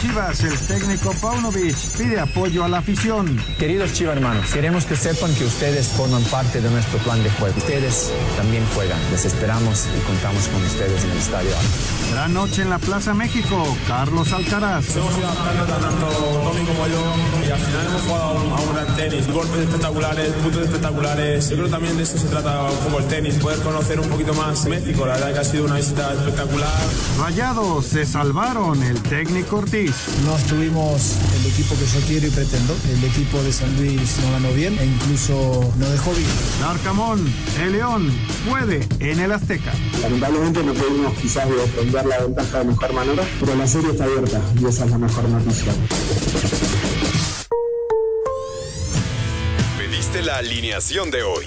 [0.00, 3.36] Chivas, el técnico Paunovic pide apoyo a la afición.
[3.58, 7.54] Queridos Chivas hermanos, queremos que sepan que ustedes forman parte de nuestro plan de juego.
[7.58, 8.98] Ustedes también juegan.
[9.10, 11.50] Les esperamos y contamos con ustedes en el estadio.
[12.14, 14.96] La noche en la Plaza México, Carlos Alcaraz.
[14.96, 19.26] Hemos ido tanto Tommy como yo y al final hemos jugado a un gran tenis.
[19.30, 21.50] Golpes espectaculares, puntos espectaculares.
[21.50, 24.08] Yo creo que también de eso se trata un poco el tenis, poder conocer un
[24.08, 25.04] poquito más México.
[25.04, 26.80] La verdad que ha sido una visita espectacular.
[27.18, 29.89] Rayados se salvaron el técnico Ortiz.
[30.24, 32.76] No estuvimos el equipo que yo quiero y pretendo.
[32.92, 36.28] El equipo de San Luis no ganó bien e incluso no dejó bien.
[36.64, 37.32] Arcamón,
[37.62, 38.12] el León
[38.48, 39.72] puede en el Azteca.
[40.02, 44.40] Lamentablemente no pudimos quizás defender la ventaja de mejor manera, pero la serie está abierta
[44.60, 45.72] y esa es la mejor noticia.
[49.78, 51.46] Pediste la alineación de hoy.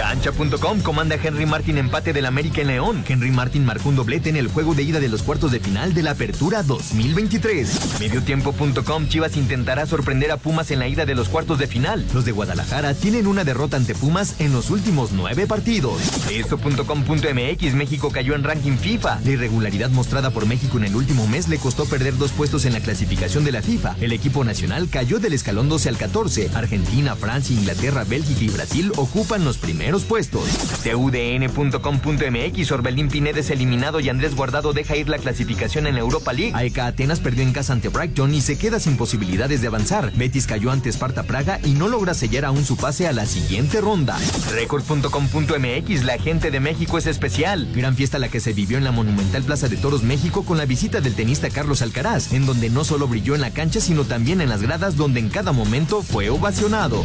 [0.00, 3.04] Cancha.com comanda Henry Martin empate del América en León.
[3.06, 5.92] Henry Martin marcó un doblete en el juego de ida de los cuartos de final
[5.92, 8.00] de la Apertura 2023.
[8.00, 12.02] Mediotiempo.com Chivas intentará sorprender a Pumas en la ida de los cuartos de final.
[12.14, 16.00] Los de Guadalajara tienen una derrota ante Pumas en los últimos nueve partidos.
[16.30, 19.20] Esto.com.mx México cayó en ranking FIFA.
[19.22, 22.72] La irregularidad mostrada por México en el último mes le costó perder dos puestos en
[22.72, 23.96] la clasificación de la FIFA.
[24.00, 26.50] El equipo nacional cayó del escalón 12 al 14.
[26.54, 30.48] Argentina, Francia, Inglaterra, Bélgica y Brasil ocupan los primeros puestos.
[30.84, 36.32] CUDN.com.mx Orbelín Pineda es eliminado y Andrés Guardado deja ir la clasificación en la Europa
[36.32, 36.52] League.
[36.54, 40.12] AEK Atenas perdió en casa ante Brighton y se queda sin posibilidades de avanzar.
[40.14, 43.80] Betis cayó ante Sparta Praga y no logra sellar aún su pase a la siguiente
[43.80, 44.18] ronda.
[44.52, 47.68] Record.com.mx La gente de México es especial.
[47.74, 50.66] Gran fiesta la que se vivió en la monumental Plaza de Toros México con la
[50.66, 54.40] visita del tenista Carlos Alcaraz, en donde no solo brilló en la cancha sino también
[54.40, 57.02] en las gradas donde en cada momento fue ovacionado.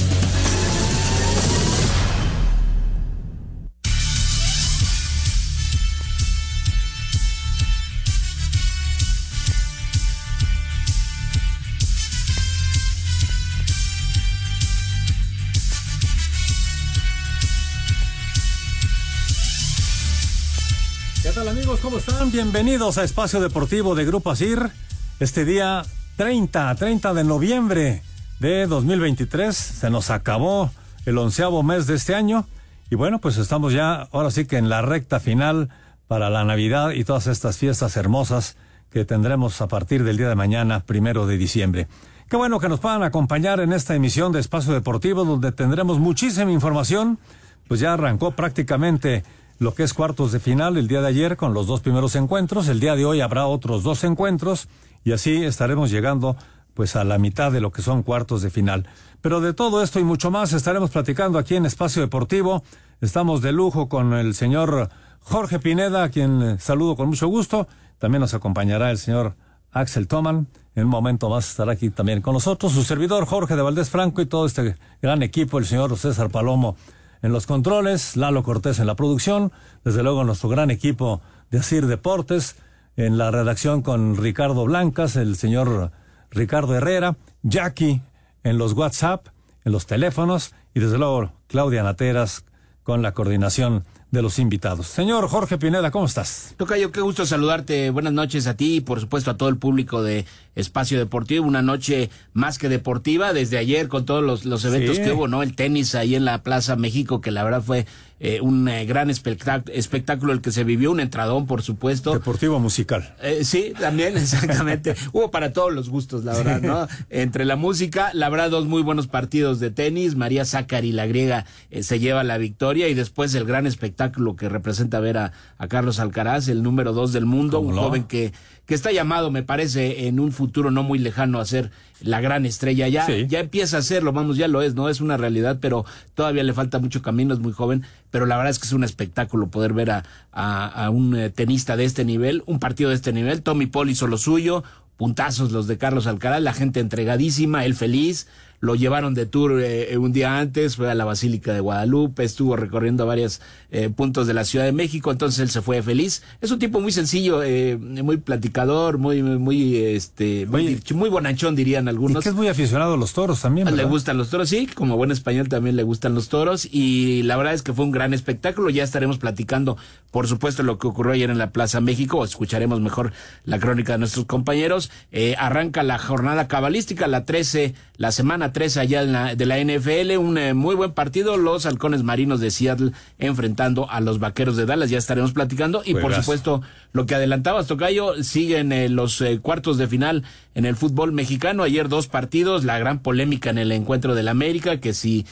[21.85, 22.31] ¿Cómo están?
[22.31, 24.72] Bienvenidos a Espacio Deportivo de Grupo Asir.
[25.19, 25.84] Este día
[26.18, 28.01] 30, 30 de noviembre
[28.40, 29.56] de 2023.
[29.56, 30.72] Se nos acabó
[31.06, 32.47] el onceavo mes de este año.
[32.90, 35.69] Y bueno, pues estamos ya ahora sí que en la recta final
[36.07, 38.57] para la Navidad y todas estas fiestas hermosas
[38.90, 41.88] que tendremos a partir del día de mañana, primero de diciembre.
[42.28, 46.52] Qué bueno que nos puedan acompañar en esta emisión de Espacio Deportivo donde tendremos muchísima
[46.52, 47.19] información.
[47.67, 49.23] Pues ya arrancó prácticamente
[49.57, 52.67] lo que es cuartos de final el día de ayer con los dos primeros encuentros.
[52.67, 54.67] El día de hoy habrá otros dos encuentros
[55.03, 56.35] y así estaremos llegando
[56.73, 58.88] pues a la mitad de lo que son cuartos de final.
[59.21, 62.63] Pero de todo esto y mucho más estaremos platicando aquí en Espacio Deportivo.
[62.99, 64.89] Estamos de lujo con el señor
[65.21, 67.67] Jorge Pineda, a quien saludo con mucho gusto.
[67.97, 69.35] También nos acompañará el señor
[69.72, 70.47] Axel Toman.
[70.75, 74.22] En un momento más estará aquí también con nosotros su servidor Jorge de Valdés Franco
[74.22, 76.75] y todo este gran equipo, el señor César Palomo
[77.21, 79.51] en los controles, Lalo Cortés en la producción,
[79.83, 81.21] desde luego nuestro gran equipo
[81.51, 82.55] de Asir Deportes,
[82.97, 85.91] en la redacción con Ricardo Blancas, el señor
[86.31, 88.01] Ricardo Herrera, Jackie
[88.43, 89.27] en los WhatsApp,
[89.65, 92.45] en los teléfonos y desde luego Claudia Nateras
[92.83, 94.87] con la coordinación de los invitados.
[94.87, 96.55] Señor Jorge Pineda, ¿cómo estás?
[96.57, 97.89] Tocayo, qué gusto saludarte.
[97.91, 101.45] Buenas noches a ti y por supuesto a todo el público de Espacio Deportivo.
[101.45, 105.03] Una noche más que deportiva desde ayer con todos los, los eventos Sí.
[105.03, 105.43] que hubo, ¿no?
[105.43, 107.85] El tenis ahí en la Plaza México, que la verdad fue
[108.27, 112.11] eh, un eh, gran espectac- espectáculo el que se vivió, un entradón, por supuesto.
[112.13, 113.16] Deportivo musical.
[113.22, 114.95] Eh, sí, también, exactamente.
[115.13, 116.87] Hubo para todos los gustos, la verdad, ¿no?
[117.09, 120.16] Entre la música, la verdad, dos muy buenos partidos de tenis.
[120.16, 121.45] María Zacari, la griega,
[121.81, 125.99] se lleva la victoria y después el gran espectáculo que representa ver a, a Carlos
[125.99, 127.81] Alcaraz, el número dos del mundo, un no?
[127.83, 128.33] joven que,
[128.66, 131.69] que está llamado, me parece, en un futuro no muy lejano a ser
[132.01, 132.87] la gran estrella.
[132.87, 133.25] Ya, Sí.
[133.28, 135.85] ya empieza a serlo, vamos, ya lo es, no es una realidad, pero
[136.16, 137.83] todavía le falta mucho camino, es muy joven,
[138.16, 141.76] pero la verdad es que es un espectáculo poder ver a, a, un eh, tenista
[141.76, 143.41] de este nivel, un partido de este nivel.
[143.41, 144.64] Tommy Paul hizo lo suyo,
[144.96, 148.28] puntazos los de Carlos Alcaraz, la gente entregadísima, él feliz.
[148.59, 152.55] Lo llevaron de tour eh, un día antes, fue a la Basílica de Guadalupe, estuvo
[152.55, 153.41] recorriendo varios
[153.72, 156.23] eh, puntos de la Ciudad de México, entonces él se fue feliz.
[156.41, 161.87] Es un tipo muy sencillo, eh, muy platicador, muy, muy, este, muy, muy, bonachón dirían
[161.87, 162.22] algunos.
[162.22, 163.75] Y que es muy aficionado a los toros también.
[163.75, 167.37] Le gustan los toros, sí, como buen español también le gustan los toros y la
[167.37, 168.69] verdad es que fue un gran espectáculo.
[168.69, 169.78] Ya estaremos platicando,
[170.11, 173.11] por supuesto, lo que ocurrió ayer en la Plaza México, escucharemos mejor
[173.43, 174.91] la crónica de nuestros compañeros.
[175.37, 180.53] arranca la jornada cabalística, la 13, la semana 13 allá de la NFL, un eh,
[180.53, 184.97] muy buen partido, los halcones marinos de Seattle enfrentando a los vaqueros de Dallas, ya
[184.97, 185.81] estaremos platicando.
[185.85, 186.61] Y por supuesto
[186.91, 191.63] lo que adelantabas Tocayo, siguen eh, los eh, cuartos de final en el fútbol mexicano,
[191.63, 195.25] ayer dos partidos, la gran polémica en el encuentro del América, que si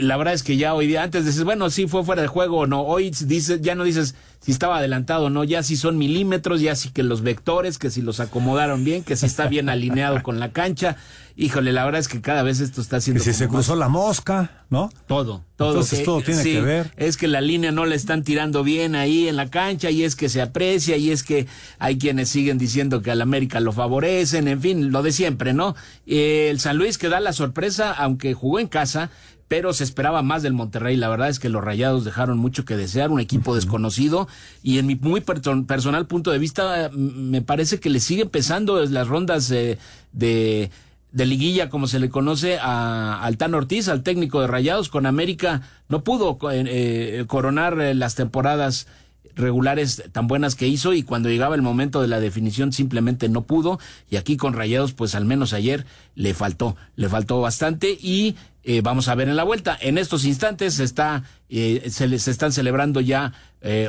[0.00, 2.60] la verdad es que ya hoy día, antes dices, bueno, sí fue fuera de juego
[2.60, 5.98] o no, hoy dices, ya no dices si estaba adelantado o no, ya si son
[5.98, 9.68] milímetros, ya si que los vectores, que si los acomodaron bien, que si está bien
[9.68, 10.96] alineado con la cancha,
[11.34, 13.22] híjole, la verdad es que cada vez esto está haciendo.
[13.22, 14.88] Que si se cruzó la mosca, ¿no?
[15.06, 15.70] Todo, todo.
[15.70, 16.92] Entonces todo tiene que ver.
[16.96, 20.16] Es que la línea no la están tirando bien ahí en la cancha y es
[20.16, 21.46] que se aprecia y es que
[21.78, 25.74] hay quienes siguen diciendo que al América lo favorecen, en fin, lo de siempre, ¿no?
[26.06, 29.10] El San Luis que da la sorpresa, aunque jugó en casa,
[29.48, 30.96] pero se esperaba más del Monterrey.
[30.96, 34.28] La verdad es que los Rayados dejaron mucho que desear, un equipo desconocido.
[34.62, 39.08] Y en mi muy personal punto de vista me parece que le sigue pesando las
[39.08, 40.70] rondas de
[41.16, 45.62] de liguilla, como se le conoce a Altán Ortiz, al técnico de Rayados, con América
[45.88, 48.86] no pudo eh, eh, coronar eh, las temporadas
[49.34, 50.92] regulares tan buenas que hizo.
[50.92, 53.78] Y cuando llegaba el momento de la definición simplemente no pudo.
[54.10, 57.96] Y aquí con Rayados pues al menos ayer le faltó, le faltó bastante.
[57.98, 58.36] Y
[58.82, 59.76] vamos a ver en la vuelta.
[59.80, 63.32] En estos instantes está se, se, están celebrando ya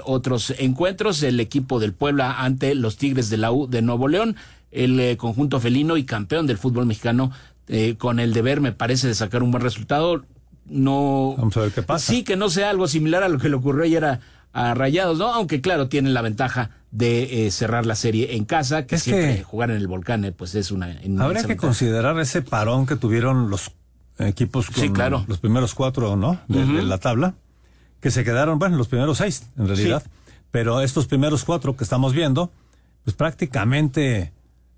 [0.03, 4.35] otros encuentros, el equipo del Puebla ante los Tigres de la U de Nuevo León
[4.71, 7.31] el eh, conjunto felino y campeón del fútbol mexicano
[7.67, 10.23] eh, con el deber, me parece, de sacar un buen resultado.
[10.65, 11.35] No.
[11.37, 12.11] Vamos a ver qué pasa.
[12.11, 14.19] Sí, que no sea algo similar a lo que le ocurrió ayer a,
[14.53, 15.31] Rayados, ¿no?
[15.31, 19.69] Aunque claro, tienen la ventaja de eh, cerrar la serie en casa, que siempre jugar
[19.69, 20.97] en el volcán, pues es una.
[21.19, 23.71] Habría que considerar ese parón que tuvieron los
[24.19, 25.25] equipos con claro.
[25.27, 26.39] los primeros cuatro, ¿no?
[26.47, 27.35] De, la tabla,
[27.99, 30.03] que se quedaron, bueno, los primeros seis, en realidad.
[30.51, 32.51] Pero estos primeros cuatro que estamos viendo,
[33.03, 34.31] pues prácticamente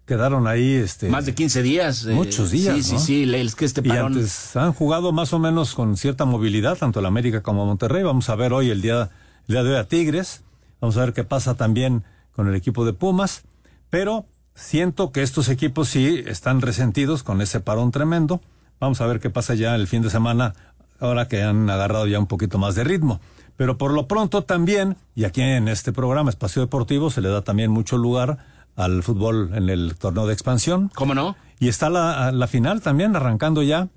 [0.05, 3.65] quedaron ahí este más de 15 días eh, muchos días sí sí sí es que
[3.65, 4.13] este parón...
[4.13, 8.01] y antes han jugado más o menos con cierta movilidad tanto el América como Monterrey.
[8.01, 9.11] Vamos a ver hoy el día
[9.47, 10.41] el día de hoy a Tigres.
[10.81, 12.03] Vamos a ver qué pasa también
[12.35, 13.43] con el equipo de Pumas.
[13.91, 14.25] Pero
[14.55, 18.41] siento que estos equipos sí están resentidos con ese parón tremendo
[18.79, 20.53] vamos a ver qué pasa ya el fin de semana
[20.99, 23.19] ahora que han agarrado ya un poquito más de ritmo
[23.57, 27.41] pero por lo pronto también y aquí en este programa Espacio Deportivo se le da
[27.41, 28.37] también mucho lugar
[28.79, 30.89] al fútbol en el torneo de expansión.
[30.95, 31.35] ¿Cómo no?
[31.59, 33.89] Y está la, la final también arrancando ya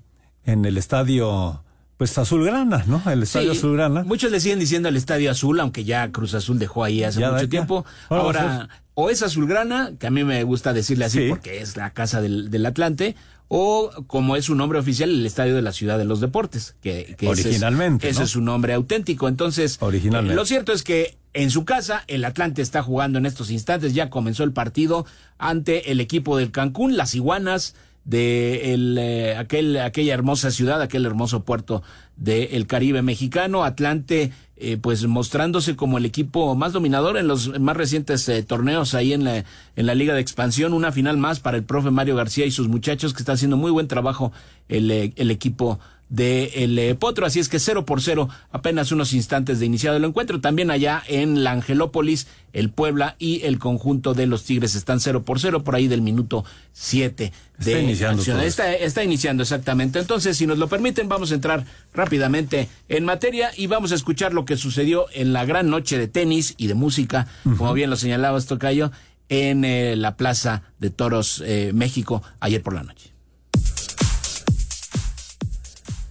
[0.43, 1.63] en el estadio
[1.97, 3.01] pues Azulgrana, ¿no?
[3.09, 4.03] El Estadio Azulgrana.
[4.03, 7.47] Muchos le siguen diciendo el Estadio Azul, aunque ya Cruz Azul dejó ahí hace mucho
[7.47, 7.85] tiempo.
[8.09, 12.19] Ahora, o es Azulgrana, que a mí me gusta decirle así porque es la casa
[12.19, 13.15] del, del, Atlante,
[13.47, 17.15] o como es su nombre oficial, el Estadio de la Ciudad de los Deportes, que,
[17.27, 19.27] originalmente ese es, su nombre auténtico.
[19.27, 20.35] Entonces, originalmente.
[20.35, 24.09] lo cierto es que en su casa, el Atlante está jugando en estos instantes, ya
[24.09, 25.05] comenzó el partido
[25.37, 27.75] ante el equipo del Cancún, las iguanas
[28.05, 31.83] de el, eh, aquel, aquella hermosa ciudad, aquel hermoso puerto
[32.17, 37.75] del Caribe mexicano, Atlante eh, pues mostrándose como el equipo más dominador en los más
[37.75, 39.45] recientes eh, torneos ahí en la,
[39.75, 42.67] en la Liga de Expansión, una final más para el profe Mario García y sus
[42.67, 44.31] muchachos que está haciendo muy buen trabajo
[44.69, 45.79] el, el equipo
[46.09, 49.97] de el eh, Potro, así es que cero por cero, apenas unos instantes de iniciado
[49.97, 50.41] el encuentro.
[50.41, 55.23] También allá en la Angelópolis, el Puebla y el conjunto de los Tigres están cero
[55.23, 59.99] por cero por ahí del minuto siete de está iniciando Está, está, iniciando exactamente.
[59.99, 64.33] Entonces, si nos lo permiten, vamos a entrar rápidamente en materia y vamos a escuchar
[64.33, 67.95] lo que sucedió en la gran noche de tenis y de música, como bien lo
[67.95, 68.91] señalaba Tocayo,
[69.29, 73.12] en eh, la Plaza de Toros eh, México ayer por la noche.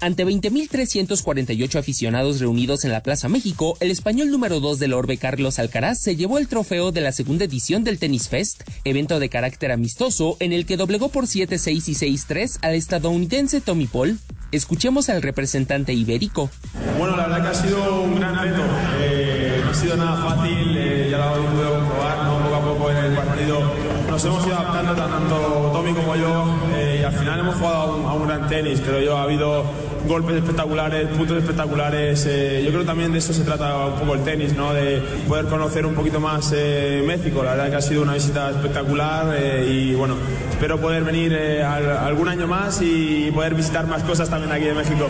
[0.02, 5.60] Ante 20.348 aficionados reunidos en la Plaza México, el español número 2 del Orbe Carlos
[5.60, 9.70] Alcaraz se llevó el trofeo de la segunda edición del Tennis Fest, evento de carácter
[9.70, 14.18] amistoso en el que doblegó por 7-6 y 6-3 al estadounidense Tommy Paul.
[14.50, 16.50] Escuchemos al representante ibérico.
[16.98, 18.60] Bueno, la verdad que ha sido un gran reto.
[19.02, 22.42] Eh, no ha sido nada fácil, eh, ya lo hemos podido comprobar, ¿no?
[22.42, 26.44] poco a poco en el partido nos hemos ido adaptando tanto Tommy como yo
[26.74, 28.82] eh, y al final hemos jugado a un, a un gran tenis.
[28.82, 29.64] Creo yo ha habido
[30.06, 32.26] golpes espectaculares, puntos espectaculares.
[32.28, 34.72] Eh, yo creo también de eso se trata un poco el tenis, ¿no?
[34.72, 37.42] De poder conocer un poquito más eh, México.
[37.42, 40.16] La verdad que ha sido una visita espectacular eh, y bueno,
[40.50, 45.08] espero poder venir algún año más y poder visitar más cosas también aquí en México.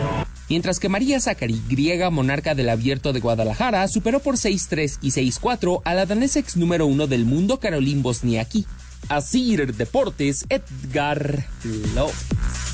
[0.49, 5.81] Mientras que María Zachary, griega monarca del Abierto de Guadalajara, superó por 6-3 y 6-4
[5.83, 8.65] a la danesa ex número uno del mundo Caroline Bosniaki.
[9.09, 12.72] Asir Deportes, Edgar Flores.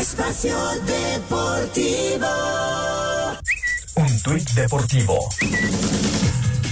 [0.00, 2.28] Espacio Deportivo.
[3.96, 5.28] Un tuit deportivo.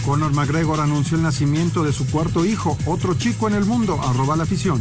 [0.04, 4.36] Conor McGregor anunció el nacimiento de su cuarto hijo, otro chico en el mundo, arroba
[4.36, 4.80] la afición.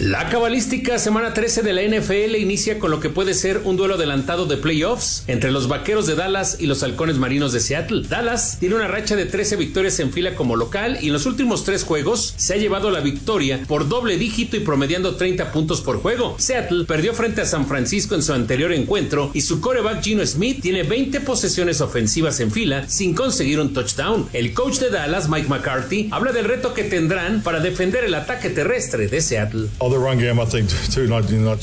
[0.00, 3.96] La cabalística semana 13 de la NFL inicia con lo que puede ser un duelo
[3.96, 8.04] adelantado de playoffs entre los vaqueros de Dallas y los halcones marinos de Seattle.
[8.08, 11.64] Dallas tiene una racha de 13 victorias en fila como local y en los últimos
[11.64, 15.98] tres juegos se ha llevado la victoria por doble dígito y promediando 30 puntos por
[15.98, 16.34] juego.
[16.38, 20.62] Seattle perdió frente a San Francisco en su anterior encuentro y su coreback Gino Smith
[20.62, 24.30] tiene 20 posesiones ofensivas en fila sin conseguir un touchdown.
[24.32, 28.48] El coach de Dallas, Mike McCarthy, habla del reto que tendrán para defender el ataque
[28.48, 29.68] terrestre de Seattle.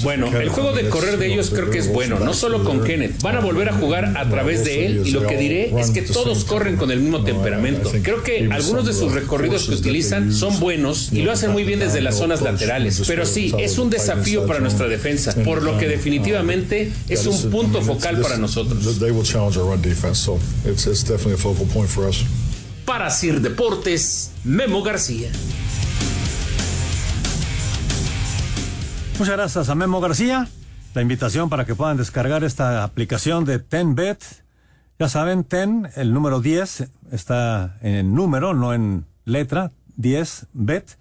[0.03, 3.21] Bueno, el juego de correr de ellos creo que es bueno, no solo con Kenneth.
[3.21, 6.01] Van a volver a jugar a través de él y lo que diré es que
[6.01, 7.91] todos corren con el mismo temperamento.
[8.03, 11.79] Creo que algunos de sus recorridos que utilizan son buenos y lo hacen muy bien
[11.79, 13.01] desde las zonas laterales.
[13.07, 17.81] Pero sí, es un desafío para nuestra defensa, por lo que definitivamente es un punto
[17.81, 18.83] focal para nosotros.
[22.85, 25.29] Para Sir Deportes, Memo García.
[29.19, 30.47] Muchas gracias a Memo García.
[30.93, 34.23] La invitación para que puedan descargar esta aplicación de TenBet.
[34.99, 40.99] Ya saben, Ten, el número 10, está en número, no en letra, 10 bet,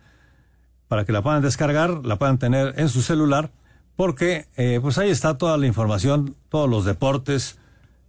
[0.88, 3.50] para que la puedan descargar, la puedan tener en su celular,
[3.96, 7.58] porque eh, pues ahí está toda la información, todos los deportes.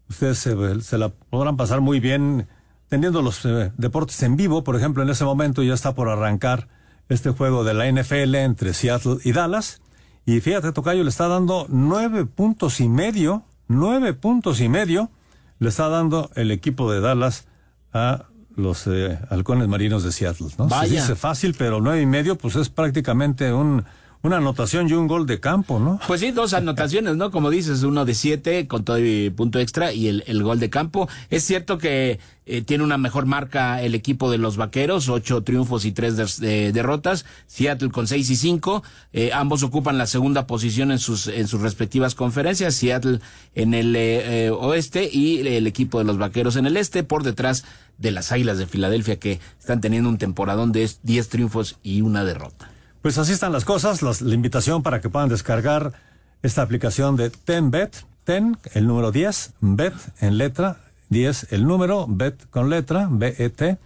[0.09, 2.47] Ustedes se, la podrán pasar muy bien
[2.87, 4.63] teniendo los eh, deportes en vivo.
[4.63, 6.69] Por ejemplo, en ese momento ya está por arrancar
[7.09, 9.81] este juego de la NFL entre Seattle y Dallas.
[10.27, 15.09] Y fíjate, Tocayo le está dando nueve puntos y medio, nueve puntos y medio,
[15.57, 17.47] le está dando el equipo de Dallas
[17.93, 20.69] a los eh, halcones marinos de Seattle, ¿no?
[20.69, 23.85] Se dice fácil, pero nueve y medio, pues es prácticamente un,
[24.23, 25.99] una anotación y un gol de campo, ¿no?
[26.07, 27.31] Pues sí, dos anotaciones, ¿no?
[27.31, 30.69] Como dices, uno de siete con todo el punto extra y el, el gol de
[30.69, 31.07] campo.
[31.29, 35.83] Es cierto que eh, tiene una mejor marca el equipo de los vaqueros, ocho triunfos
[35.85, 37.25] y tres derrotas.
[37.45, 38.83] Seattle con seis y cinco.
[39.11, 42.75] Eh, ambos ocupan la segunda posición en sus, en sus respectivas conferencias.
[42.75, 43.19] Seattle
[43.53, 47.65] en el eh, oeste y el equipo de los vaqueros en el este, por detrás
[47.97, 52.23] de las Águilas de Filadelfia que están teniendo un temporadón de diez triunfos y una
[52.23, 52.69] derrota.
[53.01, 54.01] Pues así están las cosas.
[54.01, 55.93] la invitación para que puedan descargar
[56.41, 58.05] esta aplicación de TenBet.
[58.23, 63.77] Ten, el número 10, Bet en letra, 10 el número, Bet con letra, B-E-T.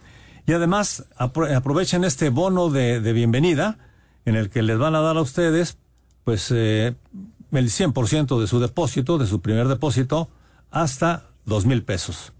[0.47, 3.77] Y además aprovechen este bono de, bienvenida
[4.25, 5.77] en el que les van a dar a ustedes
[6.23, 6.95] pues eh,
[7.51, 10.29] el 100% de su depósito, de su primer depósito,
[10.71, 12.33] hasta dos mil pesos.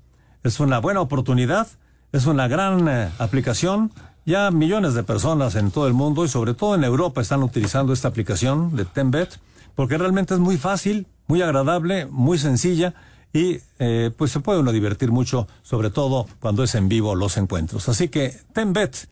[0.44, 1.68] Es una buena oportunidad,
[2.12, 3.92] es una gran eh, aplicación
[4.25, 7.94] ya millones de personas en todo el mundo y sobre todo en Europa están utilizando
[7.94, 9.40] esta aplicación de Tenbet
[9.75, 12.94] porque realmente es muy fácil, muy agradable, muy sencilla
[13.34, 17.38] y eh, pues se puede uno divertir mucho, sobre todo cuando es en vivo los
[17.38, 17.88] encuentros.
[17.90, 19.08] Así que Tenbet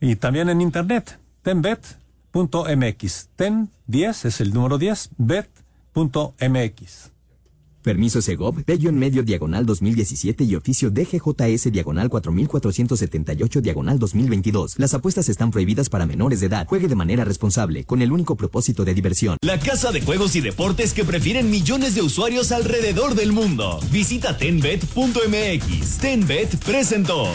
[0.00, 3.28] y también en internet, tenbet.mx.
[3.34, 7.15] Ten 10 es el número 10, bet.mx.
[7.86, 14.74] Permiso Segov, bello en medio diagonal 2017 y oficio DGJS diagonal 4478 diagonal 2022.
[14.80, 16.66] Las apuestas están prohibidas para menores de edad.
[16.66, 19.36] Juegue de manera responsable, con el único propósito de diversión.
[19.40, 23.78] La casa de juegos y deportes que prefieren millones de usuarios alrededor del mundo.
[23.92, 25.98] Visita tenbet.mx.
[25.98, 27.28] Tenbet presentó.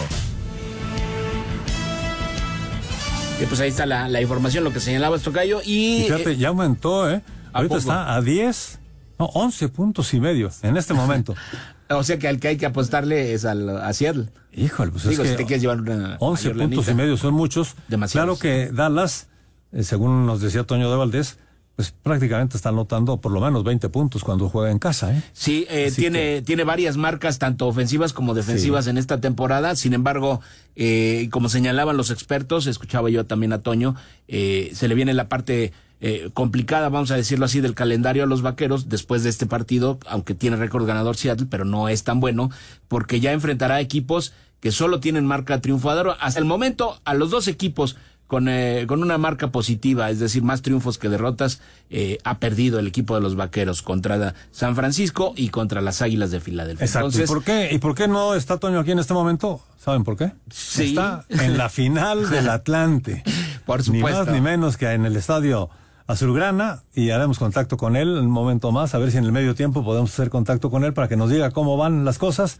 [3.47, 5.61] pues ahí está la, información, lo que señalaba Estocayo.
[5.63, 7.21] Y, fíjate, ya aumentó, ¿eh?
[7.53, 8.80] Ahorita está a 10.
[9.21, 11.35] No, 11 puntos y medio en este momento.
[11.91, 14.29] o sea que al que hay que apostarle es al, a Seattle.
[14.51, 17.75] Híjole, pues es que te llevar una 11 puntos y medio son muchos.
[18.11, 19.27] Claro que Dallas,
[19.73, 21.37] eh, según nos decía Toño de Valdés,
[21.75, 25.15] pues prácticamente está anotando por lo menos 20 puntos cuando juega en casa.
[25.15, 25.21] ¿eh?
[25.33, 29.75] Sí, eh, tiene, tiene varias marcas, tanto ofensivas como defensivas en esta temporada.
[29.75, 30.41] Sin embargo,
[30.75, 33.95] eh, como señalaban los expertos, escuchaba yo también a Toño,
[34.27, 38.25] eh, se le viene la parte eh, complicada, vamos a decirlo así, del calendario a
[38.25, 42.19] los vaqueros después de este partido, aunque tiene récord ganador Seattle, pero no es tan
[42.19, 42.49] bueno,
[42.87, 46.13] porque ya enfrentará equipos que solo tienen marca triunfadora.
[46.13, 50.41] Hasta el momento, a los dos equipos con, eh, con una marca positiva, es decir,
[50.41, 55.33] más triunfos que derrotas, eh, ha perdido el equipo de los Vaqueros contra San Francisco
[55.35, 56.85] y contra las Águilas de Filadelfia.
[56.85, 57.21] Exacto.
[57.21, 59.61] ¿Y, por qué, ¿Y por qué no está Toño aquí en este momento?
[59.77, 60.31] ¿Saben por qué?
[60.49, 60.89] Sí.
[60.89, 63.21] Está en la final del Atlante.
[63.65, 64.21] por supuesto.
[64.21, 65.69] Ni más ni menos que en el estadio
[66.11, 69.31] Azulgrana y haremos contacto con él en un momento más, a ver si en el
[69.31, 72.59] medio tiempo podemos hacer contacto con él para que nos diga cómo van las cosas.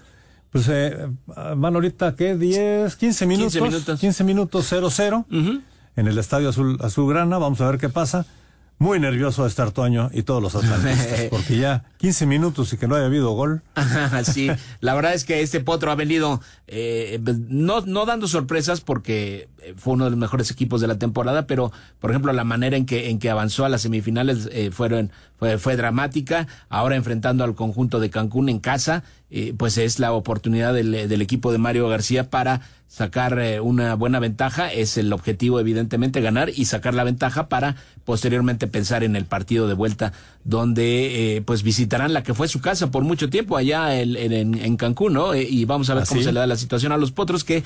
[0.52, 2.36] Pues eh, van ahorita, ¿qué?
[2.36, 3.54] 10, 15 minutos.
[3.54, 4.00] 15 minutos.
[4.00, 5.62] 15 minutos 0-0
[5.96, 7.38] en el Estadio Azul, Azulgrana.
[7.38, 8.26] Vamos a ver qué pasa.
[8.82, 12.88] Muy nervioso de estar Toño y todos los atlantistas, porque ya 15 minutos y que
[12.88, 13.62] no haya habido gol.
[14.24, 19.50] sí, la verdad es que este potro ha venido eh, no, no dando sorpresas porque
[19.78, 22.88] fue uno de los mejores equipos de la temporada, pero por ejemplo la manera en
[22.88, 26.48] que, en que avanzó a las semifinales eh, fueron, fue, fue dramática.
[26.68, 31.22] Ahora enfrentando al conjunto de Cancún en casa, eh, pues es la oportunidad del, del
[31.22, 32.62] equipo de Mario García para
[32.92, 37.78] sacar eh, una buena ventaja, es el objetivo evidentemente ganar y sacar la ventaja para
[38.04, 40.12] posteriormente pensar en el partido de vuelta
[40.44, 44.76] donde eh, pues visitarán la que fue su casa por mucho tiempo allá en, en,
[44.76, 45.34] Cancún, ¿no?
[45.34, 47.64] Eh, y vamos a ver cómo se le da la situación a los potros que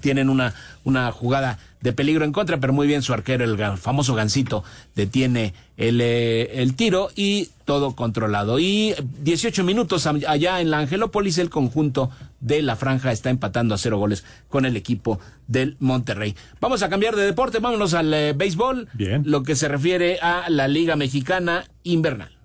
[0.00, 4.14] tienen una, una jugada de peligro en contra, pero muy bien su arquero, el famoso
[4.14, 8.58] Gancito, detiene el, eh, el tiro y todo controlado.
[8.58, 13.78] Y 18 minutos allá en la Angelópolis, el conjunto de la franja está empatando a
[13.78, 16.34] cero goles con el equipo del Monterrey.
[16.60, 19.22] Vamos a cambiar de deporte, vámonos al eh, béisbol, bien.
[19.26, 22.37] lo que se refiere a la Liga Mexicana Invernal.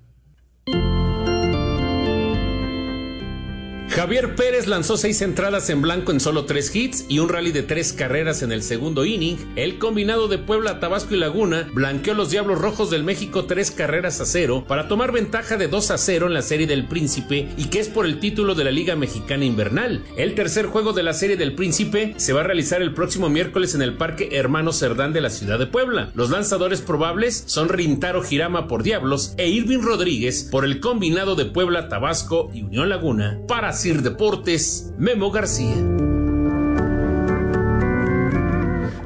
[3.95, 7.61] Javier Pérez lanzó seis entradas en blanco en solo tres hits y un rally de
[7.61, 9.37] tres carreras en el segundo inning.
[9.55, 14.19] El combinado de Puebla, Tabasco y Laguna blanqueó los Diablos Rojos del México tres carreras
[14.19, 17.65] a cero para tomar ventaja de 2 a 0 en la serie del Príncipe y
[17.65, 20.03] que es por el título de la Liga Mexicana Invernal.
[20.17, 23.75] El tercer juego de la serie del Príncipe se va a realizar el próximo miércoles
[23.75, 26.09] en el Parque Hermano Cerdán de la ciudad de Puebla.
[26.15, 31.45] Los lanzadores probables son Rintaro Girama por Diablos e Irving Rodríguez por el combinado de
[31.45, 35.75] Puebla, Tabasco y Unión Laguna para Deportes, Memo García.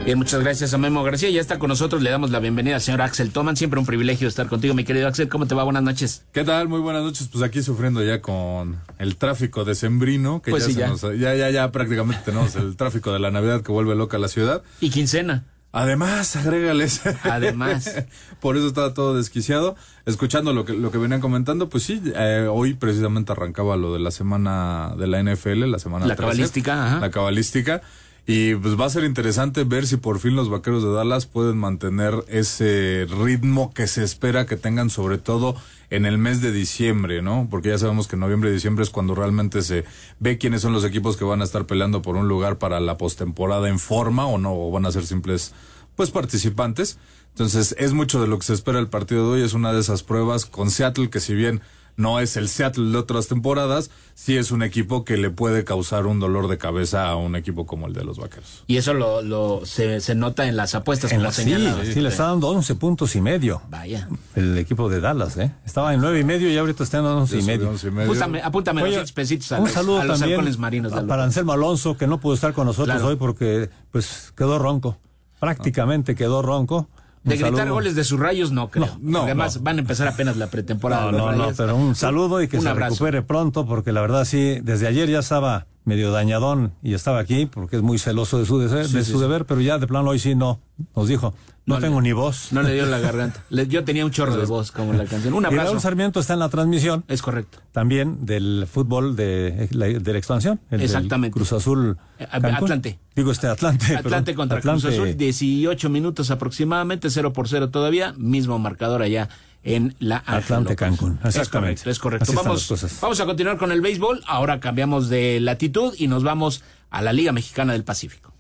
[0.06, 1.32] Bien, muchas gracias a Memo García.
[1.32, 2.04] Ya está con nosotros.
[2.04, 3.58] Le damos la bienvenida al señor Axel Toman.
[3.58, 5.30] Siempre un privilegio estar contigo, mi querido Axel.
[5.30, 5.64] ¿Cómo te va?
[5.64, 6.24] Buenas noches.
[6.32, 6.70] ¿Qué tal?
[6.70, 7.28] Muy buenas noches.
[7.32, 11.14] Pues aquí sufriendo ya con el tráfico de Sembrino, que pues ya, sí, ya.
[11.16, 14.62] ya, ya, ya prácticamente tenemos el tráfico de la Navidad que vuelve loca la ciudad.
[14.80, 15.44] Y quincena.
[15.72, 17.02] Además, agrégales.
[17.24, 18.06] Además.
[18.40, 19.76] Por eso estaba todo desquiciado.
[20.06, 24.00] Escuchando lo que, lo que venían comentando, pues sí, eh, hoy precisamente arrancaba lo de
[24.00, 27.00] la semana de la NFL, la semana La 13, cabalística, ajá.
[27.00, 27.82] La cabalística.
[28.30, 31.58] Y pues va a ser interesante ver si por fin los vaqueros de Dallas pueden
[31.58, 35.56] mantener ese ritmo que se espera que tengan, sobre todo
[35.90, 37.48] en el mes de diciembre, ¿no?
[37.50, 39.86] Porque ya sabemos que noviembre y diciembre es cuando realmente se
[40.20, 42.98] ve quiénes son los equipos que van a estar peleando por un lugar para la
[42.98, 45.54] postemporada en forma o no, o van a ser simples,
[45.96, 47.00] pues, participantes.
[47.30, 49.46] Entonces, es mucho de lo que se espera el partido de hoy.
[49.46, 51.62] Es una de esas pruebas con Seattle, que si bien
[51.98, 56.06] no es el Seattle de otras temporadas, sí es un equipo que le puede causar
[56.06, 58.64] un dolor de cabeza a un equipo como el de los Vaqueros.
[58.68, 61.84] Y eso lo, lo se, se nota en las apuestas, En como la, sí, señalaba.
[61.84, 63.62] sí, le está dando 11 puntos y medio.
[63.70, 64.08] Vaya.
[64.36, 65.52] El equipo de Dallas, ¿eh?
[65.66, 67.70] Estaba en nueve y medio y ahorita está en 11 y medio.
[67.70, 68.06] 11 y medio.
[68.12, 70.92] Apúntame, apúntame Oye, 200 pesitos a un los, saludo a los también halcones marinos.
[70.94, 73.10] de a- para Anselmo Alonso, que no pudo estar con nosotros Claro.
[73.10, 74.98] hoy porque pues quedó ronco.
[75.40, 76.88] Prácticamente quedó ronco.
[77.24, 77.74] Un De gritar saludo.
[77.74, 78.88] goles de sus rayos, no creo.
[79.02, 79.64] No, además no.
[79.64, 81.12] van a empezar apenas la pretemporada.
[81.12, 82.94] No, de los no, no, pero un saludo y que Un se abrazo.
[82.96, 87.46] recupere pronto, porque la verdad sí, desde ayer ya estaba medio dañadón y estaba aquí,
[87.46, 89.24] porque es muy celoso de su, de, Sí, de sí, su sí.
[89.24, 90.60] deber, pero ya de plano hoy sí no,
[90.96, 91.34] nos dijo,
[91.68, 92.52] no, No tengo le- ni voz.
[92.52, 93.44] No le dio la garganta.
[93.50, 95.34] Le- yo tenía un chorro de voz, como la canción.
[95.36, 95.80] Un Y Raúl abrazo.
[95.82, 97.04] Sarmiento está en la transmisión.
[97.08, 97.60] Es correcto.
[97.72, 100.60] También del fútbol de, la- de la expansión.
[100.72, 101.34] el Exactamente.
[101.36, 101.98] Cruz Azul.
[102.18, 102.56] Eh, Cancún.
[102.56, 103.00] Atlante.
[103.16, 103.86] Digo este Atlante.
[103.98, 104.36] Atlante perdón.
[104.36, 104.82] contra Atlante.
[104.82, 109.30] Cruz Azul, 18 minutos aproximadamente, 0 por 0 todavía, mismo marcador allá
[109.64, 110.76] en la Atlante.
[110.78, 111.82] Cancún, Es exactamente.
[111.82, 112.24] correcto, es correcto.
[112.24, 116.24] Así están Vamos, vamos a continuar con el béisbol, ahora cambiamos de latitud y nos
[116.24, 118.32] vamos a la Liga Mexicana del Pacífico.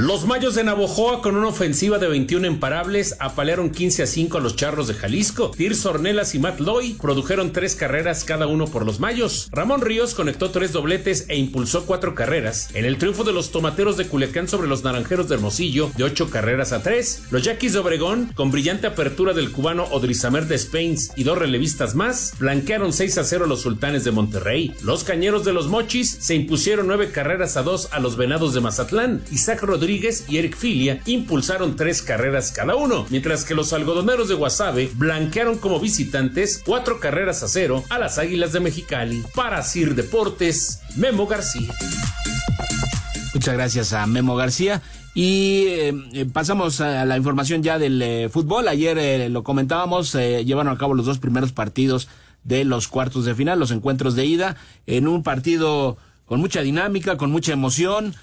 [0.00, 4.40] Los Mayos de Navojoa con una ofensiva de 21 imparables apalearon 15 a 5 a
[4.40, 5.50] los Charros de Jalisco.
[5.54, 9.50] Tirso Ornelas y Matt Loy produjeron tres carreras cada uno por los Mayos.
[9.52, 13.98] Ramón Ríos conectó tres dobletes e impulsó cuatro carreras en el triunfo de los Tomateros
[13.98, 17.24] de Culiacán sobre los Naranjeros de Hermosillo de ocho carreras a tres.
[17.30, 21.94] Los Yaquis de Obregón, con brillante apertura del cubano Odrizamer de Spains y dos relevistas
[21.94, 24.72] más, blanquearon 6 a 0 a los Sultanes de Monterrey.
[24.82, 28.62] Los Cañeros de los Mochis se impusieron nueve carreras a dos a los Venados de
[28.62, 29.22] Mazatlán.
[29.30, 34.36] Isaac Rodríguez y Eric Filia impulsaron tres carreras cada uno, mientras que los algodoneros de
[34.36, 39.24] Guasave blanquearon como visitantes cuatro carreras a cero a las Águilas de Mexicali.
[39.34, 41.74] Para Sir Deportes, Memo García.
[43.34, 44.80] Muchas gracias a Memo García.
[45.12, 48.68] Y eh, pasamos a la información ya del eh, fútbol.
[48.68, 52.08] Ayer eh, lo comentábamos, llevaron a cabo los dos primeros partidos
[52.44, 57.16] de los cuartos de final, los encuentros de ida, en un partido con mucha dinámica,
[57.16, 58.14] con mucha emoción.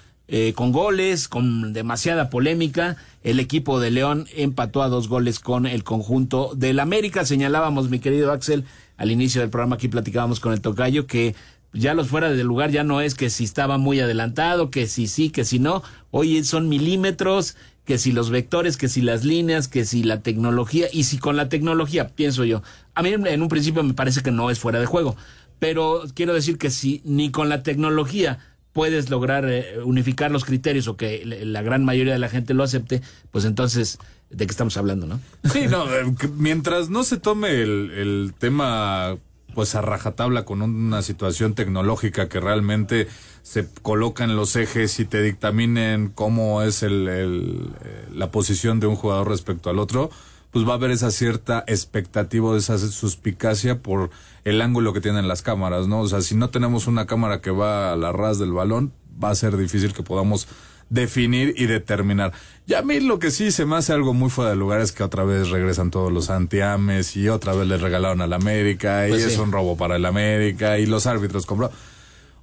[0.54, 2.96] Con goles, con demasiada polémica.
[3.22, 7.24] El equipo de León empató a dos goles con el conjunto del América.
[7.24, 8.64] Señalábamos, mi querido Axel,
[8.96, 11.34] al inicio del programa aquí platicábamos con el Tocayo que
[11.72, 15.06] ya los fuera del lugar ya no es que si estaba muy adelantado, que si
[15.06, 15.82] sí, que si no.
[16.10, 20.88] Hoy son milímetros, que si los vectores, que si las líneas, que si la tecnología.
[20.92, 22.62] Y si con la tecnología, pienso yo.
[22.94, 25.16] A mí en un principio me parece que no es fuera de juego.
[25.58, 28.38] Pero quiero decir que si ni con la tecnología
[28.78, 32.62] puedes lograr eh, unificar los criterios o que la gran mayoría de la gente lo
[32.62, 33.98] acepte, pues entonces
[34.30, 35.18] de qué estamos hablando, ¿no?
[35.52, 36.04] Sí, no, eh,
[36.36, 39.16] mientras no se tome el, el tema
[39.52, 43.08] pues a rajatabla con una situación tecnológica que realmente
[43.42, 48.78] se coloca en los ejes y te dictaminen cómo es el, el, eh, la posición
[48.78, 50.08] de un jugador respecto al otro,
[50.50, 54.10] pues va a haber esa cierta expectativa, esa suspicacia por
[54.44, 56.00] el ángulo que tienen las cámaras, ¿no?
[56.00, 59.30] O sea, si no tenemos una cámara que va a la ras del balón, va
[59.30, 60.48] a ser difícil que podamos
[60.90, 62.32] definir y determinar.
[62.66, 64.92] Y a mí lo que sí se me hace algo muy fuera de lugar es
[64.92, 69.10] que otra vez regresan todos los antiames y otra vez les regalaron al América y
[69.10, 71.70] pues es un robo para el América y los árbitros compró.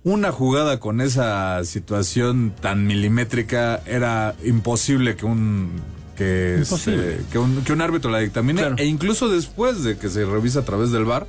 [0.03, 5.71] Una jugada con esa situación tan milimétrica era imposible que un
[6.15, 10.25] que, este, que, un, que un árbitro la dictamine e incluso después de que se
[10.25, 11.27] revisa a través del bar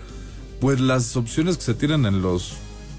[0.60, 2.54] pues las opciones que se tiran en los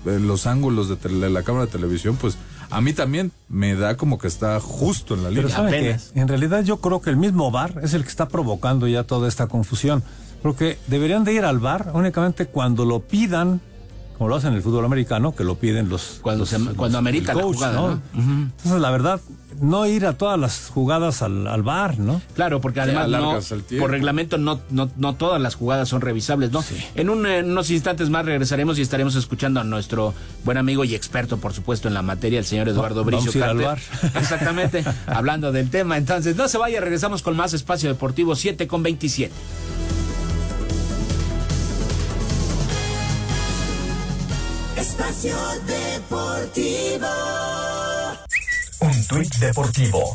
[0.06, 2.38] en los ángulos de, de la cámara de televisión pues
[2.70, 5.44] a mí también me da como que está justo en la línea.
[5.44, 8.88] Pero ¿sabe En realidad yo creo que el mismo VAR es el que está provocando
[8.88, 10.04] ya toda esta confusión.
[10.42, 13.62] Porque deberían de ir al VAR únicamente cuando lo pidan
[14.18, 16.20] como lo hacen en el fútbol americano, que lo piden los.
[16.22, 19.22] Cuando, se, cuando amerita la jugada, Entonces, la verdad,
[19.62, 22.22] no ir a todas las jugadas al, al bar, ¿no?
[22.34, 23.40] Claro, porque además no,
[23.80, 26.64] por reglamento no, no, no todas las jugadas son revisables, ¿no?
[26.96, 31.54] En, unos instantes más regresaremos y estaremos escuchando a nuestro buen amigo y experto, por
[31.54, 33.44] supuesto, en la materia, el señor Eduardo Bricio.
[33.44, 33.80] al bar.
[34.16, 35.98] Exactamente, hablando del tema.
[35.98, 39.34] Entonces, no se vaya, regresamos con más Espacio Deportivo 7 con 27.
[44.78, 45.36] Espacio
[45.66, 47.08] Deportivo.
[48.80, 50.14] Un tuit deportivo.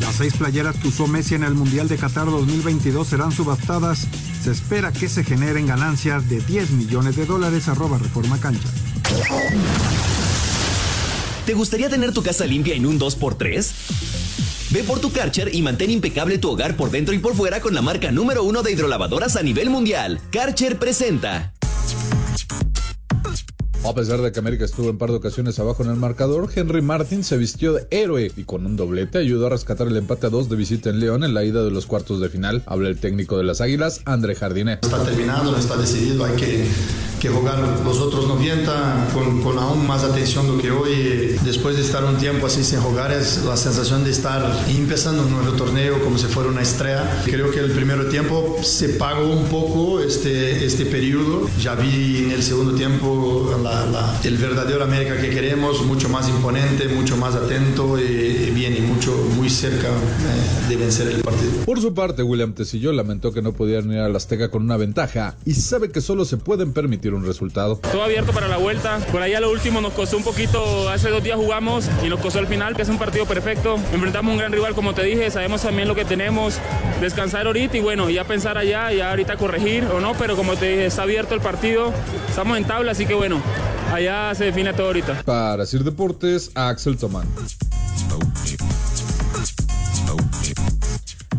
[0.00, 4.08] Las seis playeras que usó Messi en el Mundial de Qatar 2022 serán subastadas.
[4.42, 7.68] Se espera que se generen ganancias de 10 millones de dólares.
[7.68, 8.68] Arroba Reforma Cancha.
[11.46, 13.70] ¿Te gustaría tener tu casa limpia en un 2x3?
[14.70, 17.74] Ve por tu Karcher y mantén impecable tu hogar por dentro y por fuera con
[17.74, 20.20] la marca número uno de hidrolavadoras a nivel mundial.
[20.32, 21.52] Karcher presenta.
[23.82, 26.82] A pesar de que América estuvo en par de ocasiones abajo en el marcador, Henry
[26.82, 30.30] Martin se vistió de héroe y con un doblete ayudó a rescatar el empate a
[30.30, 32.62] dos de visita en León en la ida de los cuartos de final.
[32.66, 34.74] Habla el técnico de las Águilas, André Jardiné.
[34.82, 36.66] Está terminado, está decidido, hay que,
[37.20, 41.38] que jugar los otros 90 con, con, aún más atención do que hoy.
[41.42, 45.32] Después de estar un tiempo así sin jugar, es la sensación de estar empezando un
[45.32, 47.22] nuevo torneo como si fuera una estrella.
[47.24, 51.48] Creo que el primer tiempo se pagó un poco este, este periodo.
[51.58, 53.79] Ya vi en el segundo tiempo la
[54.24, 59.12] el verdadero América que queremos, mucho más imponente, mucho más atento y bien y mucho
[59.36, 61.64] muy cerca eh, de vencer el partido.
[61.64, 64.76] Por su parte, William Tecillo lamentó que no pudieran ir a la Azteca con una
[64.76, 67.76] ventaja y sabe que solo se pueden permitir un resultado.
[67.76, 68.98] Todo abierto para la vuelta.
[69.10, 72.38] Por allá lo último nos costó un poquito, hace dos días jugamos y nos costó
[72.38, 73.76] el final, que es un partido perfecto.
[73.92, 76.58] Enfrentamos un gran rival, como te dije, sabemos también lo que tenemos,
[77.00, 80.68] descansar ahorita y bueno, ya pensar allá, ya ahorita corregir o no, pero como te
[80.68, 81.92] dije, está abierto el partido,
[82.28, 83.40] estamos en tabla, así que bueno,
[83.92, 85.22] Allá se define todo ahorita.
[85.24, 87.26] Para Sir Deportes, Axel Tomán.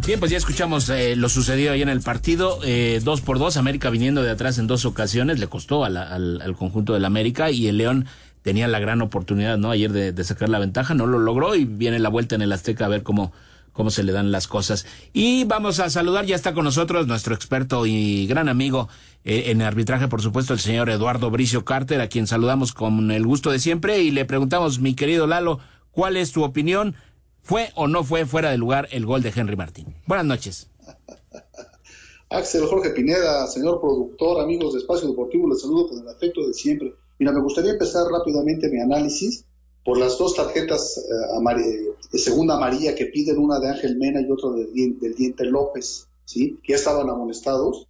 [0.05, 2.59] Bien, pues ya escuchamos eh, lo sucedido ahí en el partido.
[2.63, 6.55] Eh, dos por dos, América viniendo de atrás en dos ocasiones, le costó al, al,
[6.57, 8.07] conjunto del América y el León
[8.41, 9.69] tenía la gran oportunidad, ¿no?
[9.69, 12.51] Ayer de, de, sacar la ventaja, no lo logró y viene la vuelta en el
[12.51, 13.31] Azteca a ver cómo,
[13.73, 14.85] cómo se le dan las cosas.
[15.13, 18.89] Y vamos a saludar, ya está con nosotros nuestro experto y gran amigo
[19.23, 23.25] eh, en arbitraje, por supuesto, el señor Eduardo Bricio Carter, a quien saludamos con el
[23.25, 25.59] gusto de siempre y le preguntamos, mi querido Lalo,
[25.91, 26.95] ¿cuál es tu opinión?
[27.41, 29.95] ¿Fue o no fue fuera de lugar el gol de Henry Martín?
[30.05, 30.69] Buenas noches.
[32.29, 36.53] Axel Jorge Pineda, señor productor, amigos de Espacio Deportivo, les saludo con el afecto de
[36.53, 36.93] siempre.
[37.19, 39.45] Mira, me gustaría empezar rápidamente mi análisis
[39.83, 44.31] por las dos tarjetas eh, de segunda amarilla que piden, una de Ángel Mena y
[44.31, 46.59] otra del, Diente López, ¿sí?
[46.63, 47.87] que ya estaban amonestados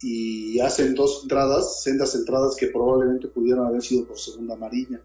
[0.00, 5.00] y hacen dos entradas, sendas entradas que probablemente pudieron haber sido por segunda amarilla.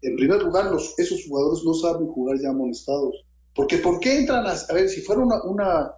[0.00, 3.24] en primer lugar, esos jugadores no saben jugar ya amonestados.
[3.54, 5.92] Porque ¿por qué entran a, a ver, si fuera una, una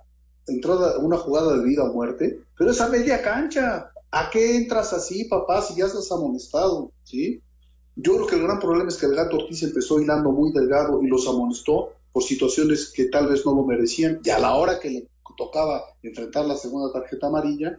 [0.46, 5.24] entrada, una jugada de vida o muerte, pero esa media cancha, ¿a qué entras así,
[5.24, 6.92] papá, si ya estás amonestado?
[7.04, 7.42] ¿Sí?
[8.02, 11.02] Yo creo que el gran problema es que el gato Ortiz empezó hilando muy delgado
[11.02, 14.20] y los amonestó por situaciones que tal vez no lo merecían.
[14.24, 17.78] Y a la hora que le tocaba enfrentar la segunda tarjeta amarilla,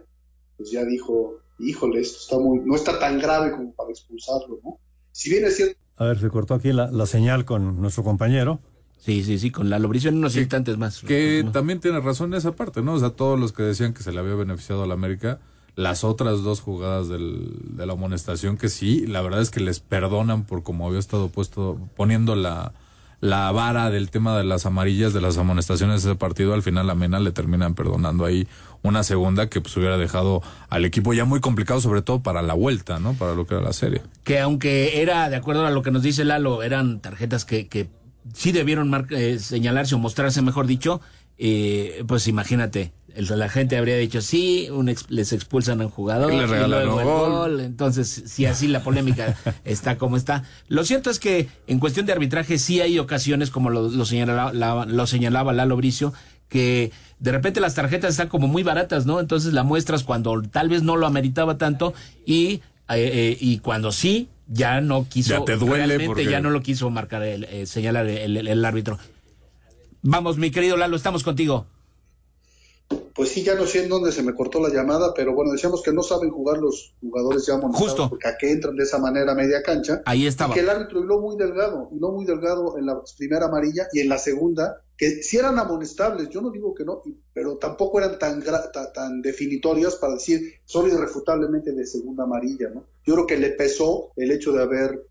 [0.56, 4.78] pues ya dijo, híjole, esto está muy, no está tan grave como para expulsarlo, ¿no?
[5.12, 5.78] Si bien es cierto.
[5.96, 8.60] A ver, se cortó aquí la, la señal con nuestro compañero.
[8.98, 11.00] Sí, sí, sí, con la Lobricio en unos instantes más.
[11.00, 12.94] Que también tiene razón en esa parte, ¿no?
[12.94, 15.40] O sea, todos los que decían que se le había beneficiado a la América,
[15.74, 19.80] las otras dos jugadas del, de la amonestación que sí, la verdad es que les
[19.80, 22.72] perdonan por como había estado puesto, poniendo la,
[23.22, 26.90] la vara del tema de las amarillas, de las amonestaciones de ese partido, al final
[26.90, 28.48] a Mena le terminan perdonando ahí
[28.82, 32.54] una segunda que pues hubiera dejado al equipo ya muy complicado, sobre todo para la
[32.54, 33.14] vuelta, ¿no?
[33.14, 34.02] Para lo que era la serie.
[34.24, 37.88] Que aunque era, de acuerdo a lo que nos dice Lalo, eran tarjetas que, que
[38.34, 41.00] sí debieron eh, señalarse o mostrarse, mejor dicho,
[41.38, 46.32] eh, pues imagínate, la gente habría dicho sí, un ex, les expulsan a un jugador,
[46.32, 47.04] le regalan un gol.
[47.04, 47.60] gol.
[47.60, 50.44] Entonces, si así la polémica está como está.
[50.68, 54.52] Lo cierto es que en cuestión de arbitraje sí hay ocasiones, como lo, lo señalaba,
[54.52, 56.12] la, lo señalaba Lalo Bricio,
[56.48, 59.20] que de repente las tarjetas están como muy baratas, ¿no?
[59.20, 61.94] Entonces la muestras cuando tal vez no lo ameritaba tanto
[62.26, 66.40] y, eh, eh, y cuando sí, ya no quiso, Ya te duele realmente porque- ya
[66.40, 68.98] no lo quiso marcar, el, eh, señalar el, el- el árbitro.
[70.02, 71.66] Vamos, mi querido Lalo, estamos contigo.
[73.14, 75.82] Pues sí, ya no sé en dónde se me cortó la llamada, pero bueno, decíamos
[75.82, 78.10] que no saben jugar los jugadores ya amonestados Justo.
[78.10, 80.02] porque a qué entran de esa manera a media cancha.
[80.06, 80.52] Ahí estaba.
[80.52, 84.00] Y que el árbitro hiló muy delgado, hiló muy delgado en la primera amarilla y
[84.00, 87.02] en la segunda, que sí eran amonestables, yo no digo que no,
[87.32, 92.68] pero tampoco eran tan, gra- ta- tan definitorias para decir son irrefutablemente de segunda amarilla,
[92.70, 92.84] ¿no?
[93.04, 95.06] Yo creo que le pesó el hecho de haber,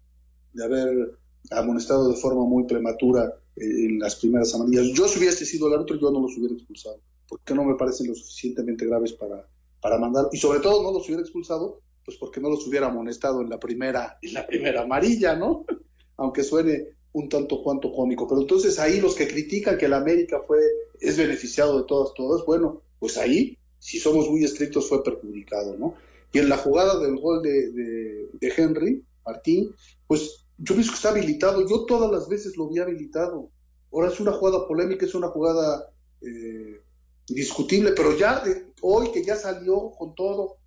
[0.53, 1.11] de haber
[1.49, 4.85] amonestado de forma muy prematura eh, en las primeras amarillas.
[4.93, 6.99] Yo si hubiese sido el árbitro, yo no los hubiera expulsado,
[7.31, 9.47] porque no me parecen lo suficientemente graves para,
[9.79, 13.39] para mandar, y sobre todo no los hubiera expulsado, pues porque no los hubiera amonestado
[13.41, 15.65] en la primera, en la primera amarilla, ¿no?
[16.17, 18.27] Aunque suene un tanto cuanto cómico.
[18.27, 20.59] Pero entonces ahí los que critican que el América fue,
[20.99, 25.95] es beneficiado de todas, todas, bueno, pues ahí, si somos muy estrictos, fue perjudicado, ¿no?
[26.33, 29.73] Y en la jugada del gol de, de, Henry, Martín,
[30.05, 31.65] pues yo pienso que está habilitado.
[31.65, 33.49] Yo todas las veces lo vi habilitado.
[33.89, 35.89] Ahora es una jugada polémica, es una jugada
[36.21, 36.81] eh,
[37.27, 40.57] discutible, pero ya de- hoy que ya salió con todo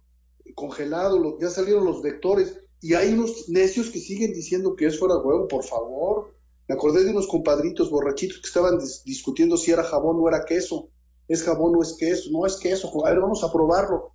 [0.55, 5.15] congelado, ya salieron los vectores y hay unos necios que siguen diciendo que es fuera
[5.17, 6.35] de juego, por favor.
[6.69, 10.45] Me acordé de unos compadritos borrachitos que estaban dis- discutiendo si era jabón o era
[10.45, 10.89] queso.
[11.29, 12.31] ¿Es jabón o es queso?
[12.31, 12.91] No es queso.
[13.07, 14.13] A ver, vamos a probarlo.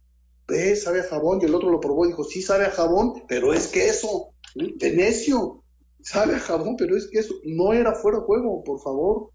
[0.48, 1.40] Ve, sabe a jabón.
[1.42, 4.30] Y el otro lo probó y dijo, sí sabe a jabón, pero es queso.
[4.56, 5.64] De necio.
[6.02, 7.36] Sabe a jabón, pero es queso.
[7.44, 9.30] No era fuera de juego, por favor.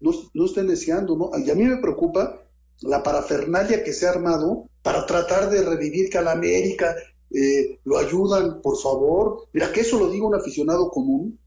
[0.00, 1.30] No, no estén deseando, ¿no?
[1.38, 2.42] Y a mí me preocupa
[2.80, 6.94] la parafernalia que se ha armado para tratar de revivir que a la América
[7.30, 9.48] eh, lo ayudan, por favor.
[9.52, 11.38] Mira, que eso lo diga un aficionado común,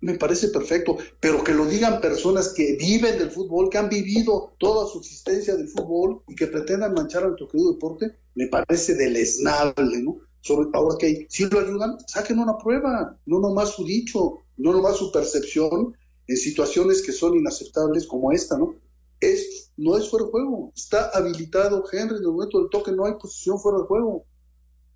[0.00, 4.52] me parece perfecto, pero que lo digan personas que viven del fútbol, que han vivido
[4.58, 8.94] toda su existencia del fútbol y que pretendan manchar a nuestro querido deporte, me parece
[8.94, 10.18] deleznable, ¿no?
[10.40, 14.96] Sobre, ahora que si lo ayudan, saquen una prueba, no nomás su dicho, no nomás
[14.96, 15.96] su percepción
[16.28, 18.74] en situaciones que son inaceptables como esta, ¿no?
[19.20, 23.06] Es, no es fuera de juego, está habilitado Henry en el momento del toque, no
[23.06, 24.24] hay posición fuera de juego.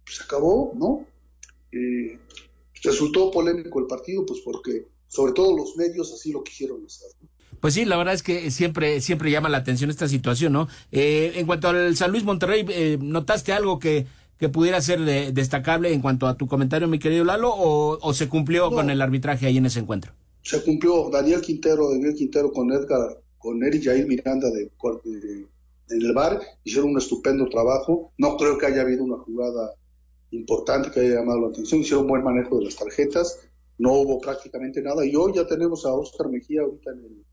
[0.05, 1.07] Pues se acabó, ¿no?
[1.73, 2.19] Eh,
[2.83, 7.09] resultó polémico el partido, pues porque sobre todo los medios así lo quisieron hacer.
[7.21, 7.29] ¿no?
[7.61, 10.69] Pues sí, la verdad es que siempre, siempre llama la atención esta situación, ¿no?
[10.93, 14.07] Eh, en cuanto al San Luis Monterrey, eh, ¿notaste algo que,
[14.39, 18.15] que pudiera ser de- destacable en cuanto a tu comentario, mi querido Lalo, o, o
[18.15, 18.77] se cumplió No.
[18.77, 20.13] con el arbitraje ahí en ese encuentro?
[20.43, 24.71] Se cumplió Daniel Quintero, Daniel Quintero con Edgar, con Eric Jair Miranda de,
[25.91, 28.13] en el bar, hicieron un estupendo trabajo.
[28.19, 29.75] No creo que haya habido una jugada
[30.31, 33.41] importante que haya llamado la atención, hicieron buen manejo de las tarjetas,
[33.79, 35.05] no hubo prácticamente nada.
[35.05, 37.25] Y hoy ya tenemos a Oscar Mejía ahorita en el-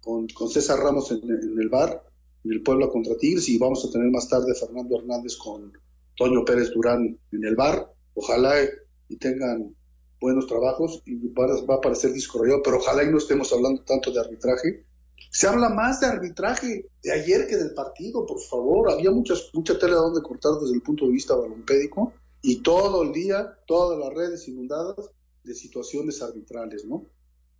[0.00, 2.02] con, con César Ramos en, en el bar,
[2.44, 5.72] en el Puebla contra Tigres, y vamos a tener más tarde Fernando Hernández con
[6.16, 7.92] Toño Pérez Durán en el bar.
[8.14, 8.54] Ojalá
[9.08, 9.74] y tengan
[10.20, 13.82] buenos trabajos y va, a- va a parecer disco pero ojalá y no estemos hablando
[13.82, 14.84] tanto de arbitraje.
[15.30, 18.90] Se habla más de arbitraje de ayer que del partido, por favor.
[18.90, 23.12] Había muchas, mucha tela donde cortar desde el punto de vista balompédico y todo el
[23.12, 24.96] día, todas las redes inundadas
[25.44, 27.06] de situaciones arbitrales, ¿no?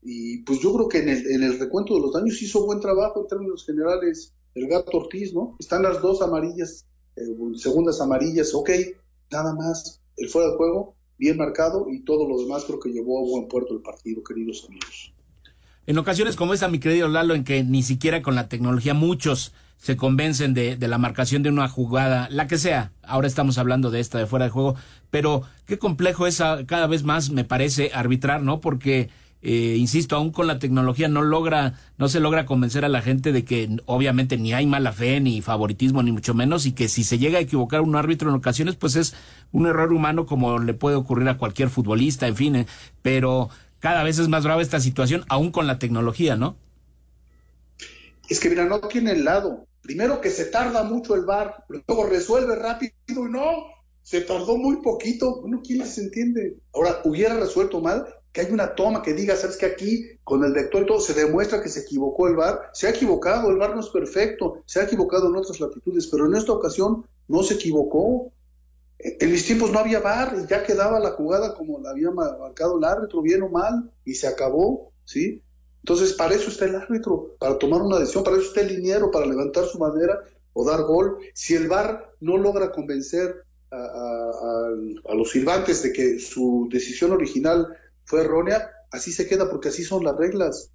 [0.03, 2.81] Y pues yo creo que en el, en el recuento de los daños hizo buen
[2.81, 5.57] trabajo en términos generales el gato Ortiz, ¿no?
[5.61, 6.85] Están las dos amarillas,
[7.17, 7.23] eh,
[7.57, 8.71] segundas amarillas, ok,
[9.31, 10.01] nada más.
[10.17, 13.47] El fuera de juego bien marcado y todo lo demás creo que llevó a buen
[13.47, 15.13] puerto el partido, queridos amigos.
[15.87, 19.53] En ocasiones como esta, mi querido Lalo, en que ni siquiera con la tecnología muchos
[19.77, 22.93] se convencen de, de, la marcación de una jugada, la que sea.
[23.03, 24.77] Ahora estamos hablando de esta de fuera de juego,
[25.11, 28.61] pero qué complejo es cada vez más, me parece, arbitrar, ¿no?
[28.61, 29.09] Porque,
[29.43, 33.33] eh, insisto, aún con la tecnología no logra, no se logra convencer a la gente
[33.33, 37.05] de que obviamente ni hay mala fe, ni favoritismo, ni mucho menos, y que si
[37.05, 39.15] se llega a equivocar un árbitro en ocasiones, pues es
[39.51, 42.67] un error humano como le puede ocurrir a cualquier futbolista, en fin, eh,
[43.01, 43.49] pero
[43.79, 46.57] cada vez es más grave esta situación, aún con la tecnología, ¿no?
[48.29, 49.67] Es que mira, no tiene el lado.
[49.81, 53.65] Primero que se tarda mucho el bar, luego resuelve rápido y no,
[54.03, 55.41] se tardó muy poquito.
[55.41, 56.59] Bueno, ¿quién les entiende?
[56.75, 60.53] Ahora, hubiera resuelto mal que hay una toma que diga, sabes que aquí con el
[60.53, 62.71] vector y todo se demuestra que se equivocó el bar.
[62.73, 66.27] Se ha equivocado, el bar no es perfecto, se ha equivocado en otras latitudes, pero
[66.27, 68.33] en esta ocasión no se equivocó.
[68.99, 72.79] En mis tiempos no había bar y ya quedaba la jugada como la había marcado
[72.79, 75.43] el árbitro, bien o mal, y se acabó, ¿sí?
[75.83, 79.11] Entonces, para eso está el árbitro, para tomar una decisión, para eso está el liniero,
[79.11, 80.21] para levantar su bandera
[80.53, 81.19] o dar gol.
[81.33, 87.77] Si el VAR no logra convencer a, los silbantes de que su decisión original
[88.11, 90.73] fue errónea, así se queda, porque así son las reglas.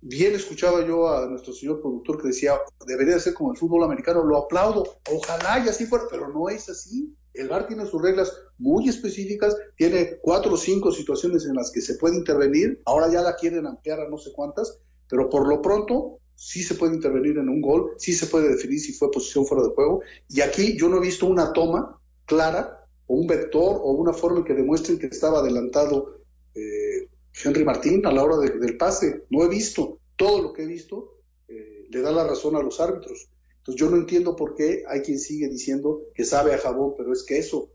[0.00, 2.54] Bien escuchaba yo a nuestro señor productor que decía,
[2.86, 6.70] debería ser como el fútbol americano, lo aplaudo, ojalá y así fuera, pero no es
[6.70, 7.14] así.
[7.34, 11.82] El VAR tiene sus reglas muy específicas, tiene cuatro o cinco situaciones en las que
[11.82, 15.60] se puede intervenir, ahora ya la quieren ampliar a no sé cuántas, pero por lo
[15.60, 19.44] pronto sí se puede intervenir en un gol, sí se puede definir si fue posición
[19.44, 23.76] fuera de juego, y aquí yo no he visto una toma clara o un vector
[23.82, 26.19] o una forma que demuestren que estaba adelantado
[26.54, 27.08] eh,
[27.44, 30.66] Henry Martín a la hora de, del pase, no he visto, todo lo que he
[30.66, 31.16] visto
[31.48, 33.28] eh, le da la razón a los árbitros.
[33.58, 37.12] Entonces yo no entiendo por qué hay quien sigue diciendo que sabe a jabón, pero
[37.12, 37.70] es que eso,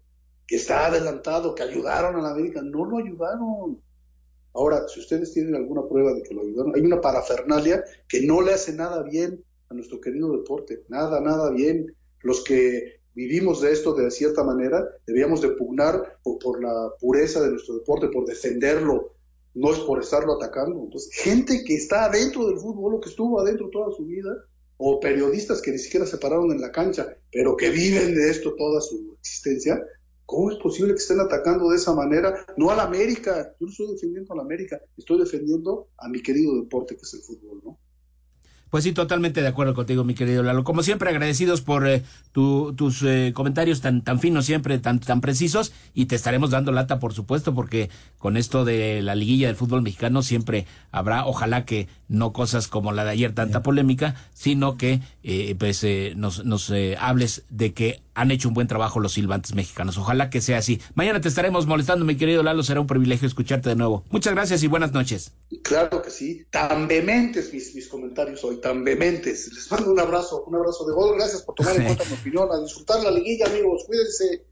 [0.47, 3.81] que está adelantado, que ayudaron a la América, no lo ayudaron.
[4.53, 8.41] Ahora, si ustedes tienen alguna prueba de que lo ayudaron, hay una parafernalia que no
[8.41, 11.95] le hace nada bien a nuestro querido deporte, nada, nada bien.
[12.21, 17.41] Los que vivimos de esto de cierta manera, debíamos de pugnar por, por la pureza
[17.41, 19.13] de nuestro deporte, por defenderlo,
[19.55, 20.83] no es por estarlo atacando.
[20.83, 24.29] Entonces, gente que está adentro del fútbol o que estuvo adentro toda su vida,
[24.77, 28.55] o periodistas que ni siquiera se pararon en la cancha, pero que viven de esto
[28.55, 29.81] toda su existencia,
[30.25, 32.45] ¿cómo es posible que estén atacando de esa manera?
[32.57, 36.21] No a la América, yo no estoy defendiendo a la América, estoy defendiendo a mi
[36.21, 37.79] querido deporte que es el fútbol, ¿no?
[38.75, 40.65] Pues sí, totalmente de acuerdo contigo, mi querido Lalo.
[40.65, 45.21] Como siempre, agradecidos por eh, tu, tus eh, comentarios tan, tan finos siempre, tan, tan
[45.21, 49.55] precisos, y te estaremos dando lata, por supuesto, porque con esto de la liguilla del
[49.55, 54.77] fútbol mexicano siempre habrá, ojalá que no cosas como la de ayer, tanta polémica, sino
[54.77, 58.99] que eh, pues eh, nos, nos eh, hables de que han hecho un buen trabajo
[58.99, 59.97] los silbantes mexicanos.
[59.97, 60.81] Ojalá que sea así.
[60.93, 62.63] Mañana te estaremos molestando, mi querido Lalo.
[62.63, 64.03] Será un privilegio escucharte de nuevo.
[64.09, 65.33] Muchas gracias y buenas noches.
[65.63, 66.45] Claro que sí.
[66.49, 69.51] Tan vehementes mis, mis comentarios hoy, tan vehementes.
[69.53, 71.15] Les mando un abrazo, un abrazo de gol.
[71.17, 72.49] Gracias por tomar en cuenta mi opinión.
[72.51, 73.83] A disfrutar la liguilla, amigos.
[73.85, 74.45] Cuídense.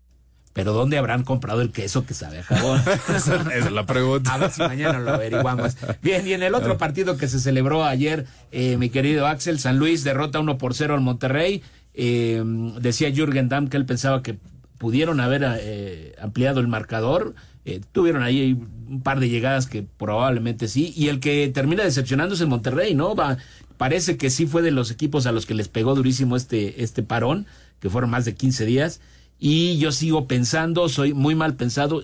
[0.54, 2.82] Pero ¿dónde habrán comprado el queso que sabe a jabón?
[3.16, 4.36] Esa es la pregunta.
[4.36, 5.76] A ver si mañana lo averiguamos.
[6.02, 9.80] Bien, y en el otro partido que se celebró ayer, eh, mi querido Axel, San
[9.80, 11.64] Luis derrota 1 por 0 al Monterrey.
[11.96, 12.44] Eh,
[12.80, 14.38] decía Jürgen Damm que él pensaba que
[14.78, 17.36] pudieron haber eh, ampliado el marcador.
[17.66, 20.94] Eh, tuvieron ahí un par de llegadas que probablemente sí.
[20.96, 23.16] Y el que termina decepcionando es el Monterrey, ¿no?
[23.16, 23.38] Va,
[23.78, 27.02] parece que sí fue de los equipos a los que les pegó durísimo este, este
[27.02, 27.48] parón,
[27.80, 29.00] que fueron más de 15 días.
[29.40, 32.04] Y yo sigo pensando, soy muy mal pensado.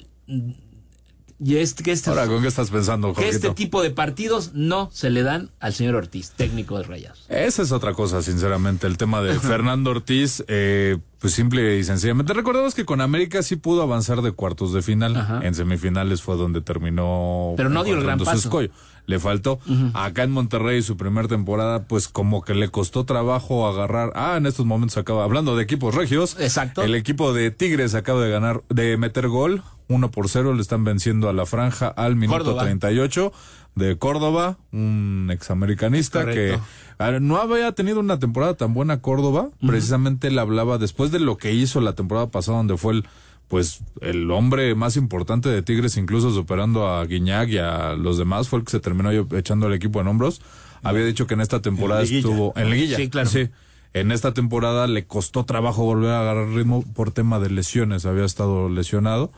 [1.41, 4.89] Y este, que este, Ahora, ¿con qué estás pensando, que este tipo de partidos no
[4.91, 7.25] se le dan al señor Ortiz, técnico de Rayados.
[7.29, 8.87] Esa es otra cosa, sinceramente.
[8.87, 12.33] El tema de Fernando Ortiz, eh, pues simple y sencillamente.
[12.33, 15.15] Recordemos que con América sí pudo avanzar de cuartos de final.
[15.15, 15.39] Ajá.
[15.41, 17.53] En semifinales fue donde terminó.
[17.55, 18.37] Pero no dio el gran paso.
[18.37, 18.69] Escollo.
[19.09, 19.59] Le faltó.
[19.65, 19.91] Uh -huh.
[19.95, 24.11] Acá en Monterrey, su primera temporada, pues como que le costó trabajo agarrar.
[24.13, 26.37] Ah, en estos momentos acaba, hablando de equipos regios.
[26.39, 26.83] Exacto.
[26.83, 29.63] El equipo de Tigres acaba de ganar, de meter gol.
[29.87, 32.61] 1 por 0 le están venciendo a la franja al minuto Córdoba.
[32.61, 33.33] 38
[33.73, 36.59] de Córdoba, un examericanista que
[37.19, 39.41] no había tenido una temporada tan buena Córdoba.
[39.41, 39.67] Uh -huh.
[39.67, 43.05] Precisamente él hablaba después de lo que hizo la temporada pasada, donde fue el
[43.49, 48.47] pues el hombre más importante de Tigres, incluso superando a Guiñac y a los demás,
[48.47, 50.41] fue el que se terminó echando el equipo en hombros.
[50.83, 52.95] Había dicho que en esta temporada en estuvo en liguilla.
[52.95, 53.27] Sí, claro.
[53.27, 53.49] Sí.
[53.93, 58.23] En esta temporada le costó trabajo volver a agarrar ritmo por tema de lesiones, había
[58.23, 59.31] estado lesionado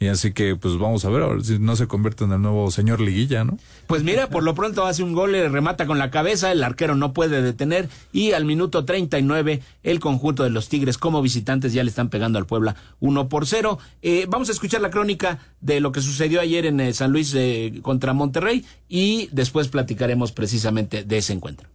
[0.00, 2.40] Y así que, pues vamos a ver, a ver si no se convierte en el
[2.40, 3.58] nuevo señor Liguilla, ¿no?
[3.88, 6.94] Pues mira, por lo pronto hace un gol, le remata con la cabeza, el arquero
[6.94, 11.82] no puede detener y al minuto 39 el conjunto de los Tigres como visitantes ya
[11.82, 13.78] le están pegando al Puebla 1 por 0.
[14.02, 17.34] Eh, vamos a escuchar la crónica de lo que sucedió ayer en eh, San Luis
[17.34, 21.68] eh, contra Monterrey y después platicaremos precisamente de ese encuentro.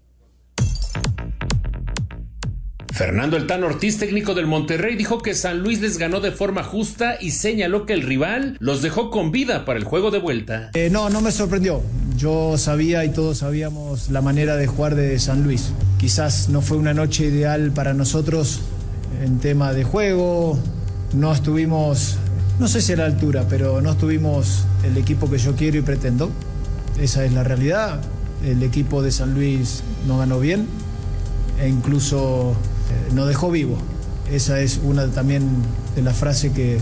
[2.94, 6.64] Fernando El Tan Ortiz, técnico del Monterrey, dijo que San Luis les ganó de forma
[6.64, 10.70] justa y señaló que el rival los dejó con vida para el juego de vuelta.
[10.76, 11.82] Eh, no, no me sorprendió.
[12.16, 15.74] Yo sabía y todos sabíamos la manera de jugar de San Luis.
[15.98, 18.60] Quizás no fue una noche ideal para nosotros
[19.24, 20.60] en tema de juego.
[21.16, 22.18] No estuvimos,
[22.60, 25.82] no sé si a la altura, pero no estuvimos el equipo que yo quiero y
[25.82, 26.30] pretendo.
[27.02, 28.00] Esa es la realidad.
[28.46, 30.68] El equipo de San Luis no ganó bien
[31.60, 32.56] e incluso
[33.14, 33.78] nos dejó vivo.
[34.32, 35.48] Esa es una también
[35.96, 36.80] de las frases que,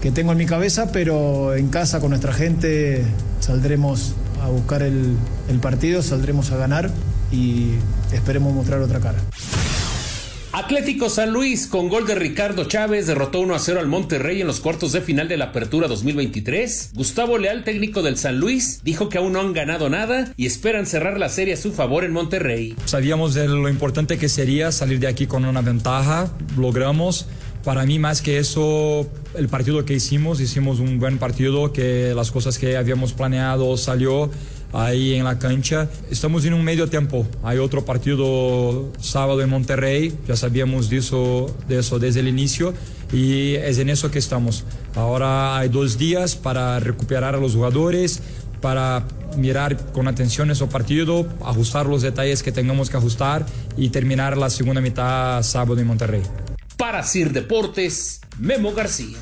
[0.00, 3.04] que, tengo en mi cabeza, pero en casa con nuestra gente
[3.40, 5.16] saldremos a buscar el,
[5.48, 6.90] el partido, saldremos a ganar
[7.32, 7.72] y
[8.12, 9.18] esperemos mostrar otra cara.
[10.56, 14.46] Atlético San Luis con gol de Ricardo Chávez derrotó 1 a 0 al Monterrey en
[14.46, 16.92] los cuartos de final de la Apertura 2023.
[16.94, 20.86] Gustavo Leal, técnico del San Luis, dijo que aún no han ganado nada y esperan
[20.86, 22.76] cerrar la serie a su favor en Monterrey.
[22.84, 27.26] Sabíamos de lo importante que sería salir de aquí con una ventaja, logramos.
[27.64, 32.30] Para mí más que eso, el partido que hicimos, hicimos un buen partido, que las
[32.30, 34.30] cosas que habíamos planeado salió
[34.74, 35.88] ahí en la cancha.
[36.10, 37.26] Estamos en un medio tiempo.
[37.42, 42.74] Hay otro partido sábado en Monterrey, ya sabíamos de eso, de eso desde el inicio
[43.12, 44.64] y es en eso que estamos.
[44.94, 48.20] Ahora hay dos días para recuperar a los jugadores,
[48.60, 49.06] para
[49.36, 53.46] mirar con atención ese partido, ajustar los detalles que tengamos que ajustar
[53.76, 56.22] y terminar la segunda mitad sábado en Monterrey.
[56.76, 59.18] Para Sir Deportes, Memo García.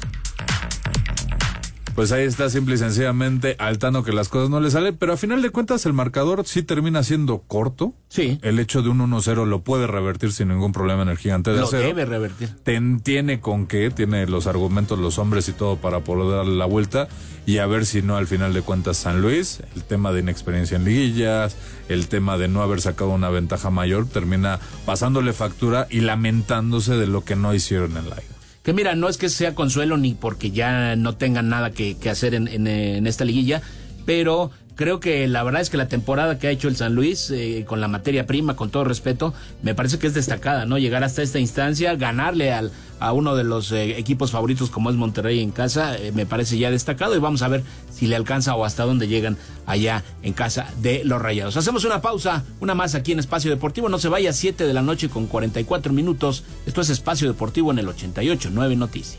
[1.95, 5.17] Pues ahí está simple y sencillamente Altano que las cosas no le salen, pero a
[5.19, 7.93] final de cuentas el marcador sí termina siendo corto.
[8.09, 8.39] Sí.
[8.43, 11.59] El hecho de un 1-0 lo puede revertir sin ningún problema en el gigante de
[11.59, 11.83] lo acero.
[11.83, 12.49] debe revertir.
[12.63, 16.67] Ten, tiene con qué, tiene los argumentos, los hombres y todo para poder darle la
[16.67, 17.09] vuelta
[17.45, 20.77] y a ver si no al final de cuentas San Luis, el tema de inexperiencia
[20.77, 21.57] en liguillas,
[21.89, 27.07] el tema de no haber sacado una ventaja mayor, termina pasándole factura y lamentándose de
[27.07, 30.15] lo que no hicieron en la ida que mira, no es que sea consuelo ni
[30.15, 33.61] porque ya no tengan nada que, hacer en, en, esta liguilla,
[34.07, 37.31] pero creo que la verdad es que la temporada que ha hecho el San Luis
[37.31, 40.79] eh, con la materia prima, con todo respeto, me parece que es destacada, ¿no?
[40.79, 44.97] Llegar hasta esta instancia, ganarle al, a uno de los eh, equipos favoritos como es
[44.97, 48.55] Monterrey en casa, eh, me parece ya destacado y vamos a ver si le alcanza
[48.55, 51.57] o hasta dónde llegan allá en casa de los Rayados.
[51.57, 54.83] Hacemos una pausa, una más aquí en Espacio Deportivo, no se vaya, 7 de la
[54.83, 59.19] noche con 44 minutos, esto es Espacio Deportivo en el 88, 9 Noticias.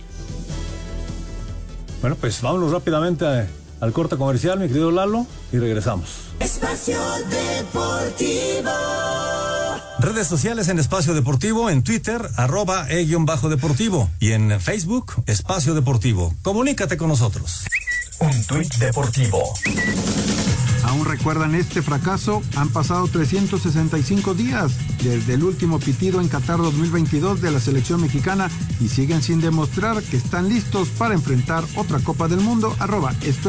[2.02, 3.48] Bueno, pues vámonos rápidamente a
[3.84, 6.10] al corte comercial, mi querido Lalo, y regresamos.
[6.40, 6.98] Espacio
[7.30, 8.72] Deportivo.
[10.00, 16.34] Redes sociales en Espacio Deportivo, en Twitter, arroba e-deportivo y en Facebook, Espacio Deportivo.
[16.44, 17.66] Comunícate con nosotros.
[18.20, 19.54] Un tuit deportivo.
[20.84, 22.42] ¿Aún recuerdan este fracaso?
[22.56, 24.74] Han pasado 365 días
[25.04, 30.02] desde el último pitido en Qatar 2022 de la selección mexicana y siguen sin demostrar
[30.04, 32.76] que están listos para enfrentar otra Copa del Mundo.
[32.80, 33.44] Arroba esto.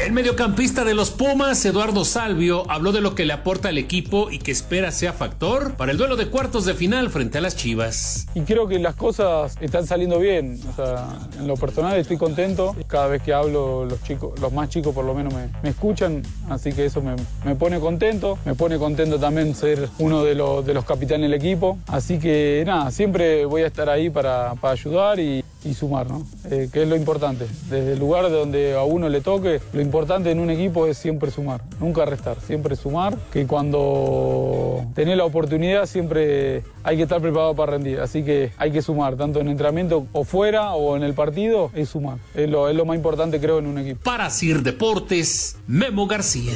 [0.00, 4.30] El mediocampista de los Pumas, Eduardo Salvio, habló de lo que le aporta al equipo
[4.30, 7.54] y que espera sea factor para el duelo de cuartos de final frente a las
[7.54, 8.26] Chivas.
[8.34, 10.58] Y creo que las cosas están saliendo bien.
[10.70, 11.06] O sea,
[11.38, 12.74] en lo personal estoy contento.
[12.86, 16.22] Cada vez que hablo, los chicos, los más chicos por lo menos me, me escuchan,
[16.48, 18.38] así que eso me, me, pone contento.
[18.46, 21.78] Me pone contento también ser uno de los, de los capitanes del equipo.
[21.86, 26.26] Así que nada, siempre voy a estar ahí para, para ayudar y, y sumar, ¿no?
[26.50, 27.46] Eh, que es lo importante.
[27.68, 29.89] Desde el lugar donde a uno le toque, lo importante
[30.30, 35.86] en un equipo es siempre sumar, nunca restar, siempre sumar, que cuando tenés la oportunidad
[35.86, 40.06] siempre hay que estar preparado para rendir, así que hay que sumar, tanto en entrenamiento
[40.12, 43.58] o fuera o en el partido, es sumar, es lo, es lo más importante creo
[43.58, 44.00] en un equipo.
[44.02, 46.52] Para Sir Deportes, Memo García.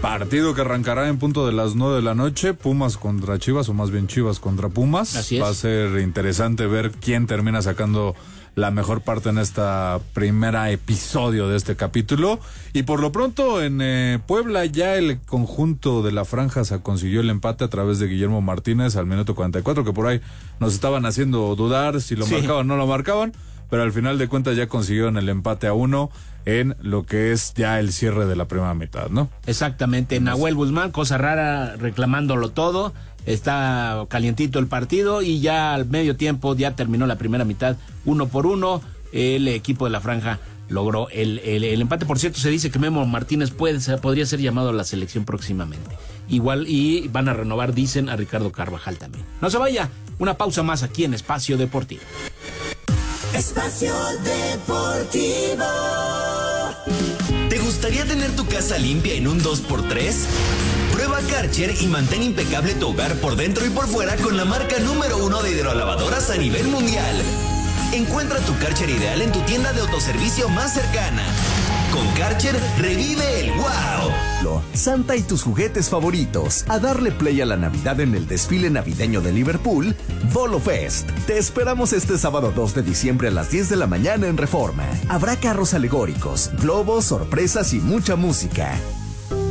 [0.00, 3.74] Partido que arrancará en punto de las 9 de la noche, Pumas contra Chivas, o
[3.74, 5.16] más bien Chivas contra Pumas.
[5.16, 5.42] Así es.
[5.42, 8.14] Va a ser interesante ver quién termina sacando
[8.58, 12.40] la mejor parte en esta primera episodio de este capítulo.
[12.72, 17.20] Y por lo pronto en eh, Puebla ya el conjunto de la franja se consiguió
[17.20, 20.20] el empate a través de Guillermo Martínez al minuto 44, que por ahí
[20.58, 22.34] nos estaban haciendo dudar si lo Sí.
[22.34, 23.32] marcaban o no lo marcaban.
[23.70, 26.10] pero al final de cuentas ya consiguieron el empate a uno
[26.46, 29.28] en lo que es ya el cierre de la primera mitad, ¿no?
[29.46, 32.94] Exactamente, Nahuel Guzmán, cosa rara, reclamándolo todo.
[33.26, 38.28] Está calientito el partido y ya al medio tiempo ya terminó la primera mitad uno
[38.28, 38.80] por uno.
[39.12, 40.38] El equipo de la franja
[40.68, 42.06] logró el, el, empate.
[42.06, 45.96] Por cierto, se dice que Memo Martínez puede, podría ser llamado a la selección próximamente.
[46.28, 49.24] Igual y van a renovar, dicen, a Ricardo Carvajal también.
[49.40, 52.02] No se vaya, una pausa más aquí en Espacio Deportivo.
[53.34, 55.64] Espacio Deportivo.
[57.48, 60.87] ¿Te gustaría tener tu casa limpia en un 2x3?
[60.98, 64.80] Prueba Karcher y mantén impecable tu hogar por dentro y por fuera con la marca
[64.80, 67.22] número uno de hidrolavadoras a nivel mundial.
[67.92, 71.22] Encuentra tu Karcher ideal en tu tienda de autoservicio más cercana.
[71.92, 74.60] Con Karcher revive el wow.
[74.74, 76.64] Santa y tus juguetes favoritos.
[76.66, 79.94] A darle play a la Navidad en el desfile navideño de Liverpool,
[80.32, 81.08] Volo Fest.
[81.28, 84.84] Te esperamos este sábado 2 de diciembre a las 10 de la mañana en Reforma.
[85.08, 88.76] Habrá carros alegóricos, globos, sorpresas y mucha música.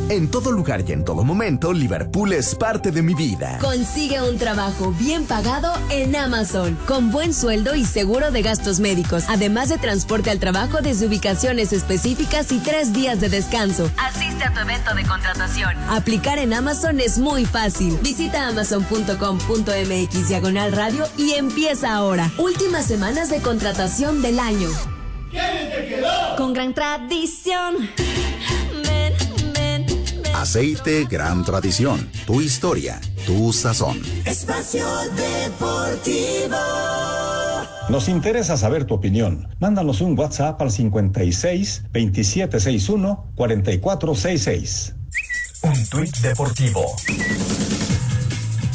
[0.10, 3.58] En todo lugar y en todo momento, Liverpool es parte de mi vida.
[3.62, 9.26] Consigue un trabajo bien pagado en Amazon, con buen sueldo y seguro de gastos médicos,
[9.28, 13.92] además de transporte al trabajo desde ubicaciones específicas y tres días de descanso.
[13.98, 15.76] Asiste a tu evento de contratación.
[15.90, 17.98] Aplicar en Amazon es muy fácil.
[18.02, 22.32] Visita amazon.com.mx diagonal radio y empieza ahora.
[22.38, 24.70] Últimas semanas de contratación del año.
[25.32, 26.36] ¿Quién te quedó?
[26.38, 27.76] Con gran tradición.
[30.42, 32.10] Aceite Gran Tradición.
[32.28, 34.00] Tu historia, tu sazón.
[34.24, 34.86] Espacio
[35.16, 36.56] Deportivo.
[37.90, 39.48] Nos interesa saber tu opinión.
[39.60, 44.96] Mándanos un WhatsApp al 56 2761 4466.
[45.64, 46.86] Un tuit deportivo.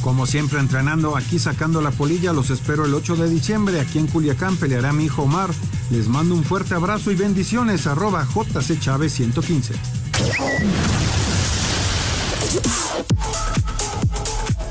[0.03, 4.09] Como siempre entrenando aquí sacando la polilla, los espero el 8 de diciembre aquí en
[4.09, 5.51] Culiacán, peleará mi hijo Omar.
[5.91, 9.75] Les mando un fuerte abrazo y bendiciones, arroba JC Chávez 115.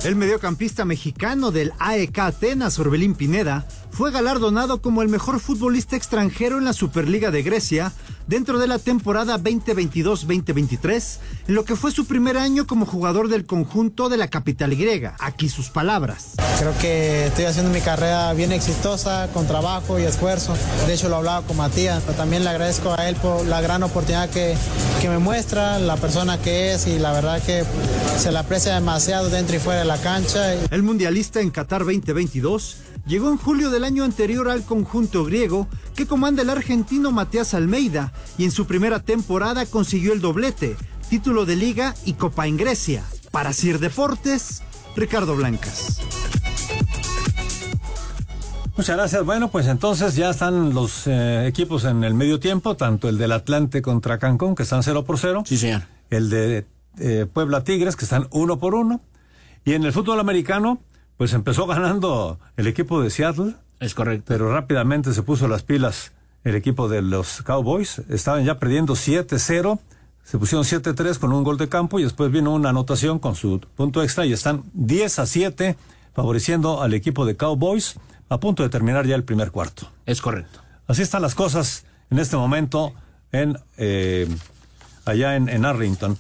[0.04, 6.58] El mediocampista mexicano del AEK Atenas, Orbelín Pineda, fue galardonado como el mejor futbolista extranjero
[6.58, 7.92] en la Superliga de Grecia
[8.28, 11.18] dentro de la temporada 2022-2023,
[11.50, 15.16] en lo que fue su primer año como jugador del conjunto de la capital griega.
[15.20, 16.36] Aquí sus palabras.
[16.58, 20.54] Creo que estoy haciendo mi carrera bien exitosa, con trabajo y esfuerzo.
[20.88, 23.84] De hecho, lo hablaba con Matías, pero también le agradezco a él por la gran
[23.84, 24.56] oportunidad que,
[25.02, 27.66] que me muestra, la persona que es y la verdad que
[28.18, 30.54] se le aprecia demasiado dentro y fuera de la cancha.
[30.54, 36.06] El mundialista en Qatar 2022 llegó en julio del año anterior al conjunto griego que
[36.06, 40.76] comanda el argentino Matías Almeida y en su primera temporada consiguió el doblete,
[41.10, 43.04] título de liga y copa en Grecia.
[43.32, 44.62] Para Sir Deportes,
[44.96, 46.02] Ricardo Blancas.
[48.78, 49.26] Muchas gracias.
[49.26, 53.32] Bueno, pues entonces ya están los eh, equipos en el medio tiempo, tanto el del
[53.32, 55.44] Atlante contra Cancún, que están 0 por 0.
[55.46, 55.84] Sí, señor.
[56.10, 56.66] El de
[56.98, 59.02] eh, Puebla Tigres, que están 1 por 1.
[59.66, 60.82] Y en el fútbol americano,
[61.22, 63.54] pues empezó ganando el equipo de Seattle.
[63.80, 64.26] Es correcto.
[64.28, 66.14] Pero rápidamente se puso las pilas
[66.44, 68.02] el equipo de los Cowboys.
[68.10, 69.80] Estaban ya perdiendo 7-0.
[70.24, 73.60] Se pusieron 7-3 con un gol de campo y después vino una anotación con su
[73.76, 75.78] punto extra y están 10 a 7
[76.16, 79.92] favoreciendo al equipo de Cowboys a punto de terminar ya el primer cuarto.
[80.08, 80.62] Es correcto.
[80.88, 82.96] Así están las cosas en este momento
[83.32, 84.28] en eh,
[85.06, 86.18] allá en, en Arlington.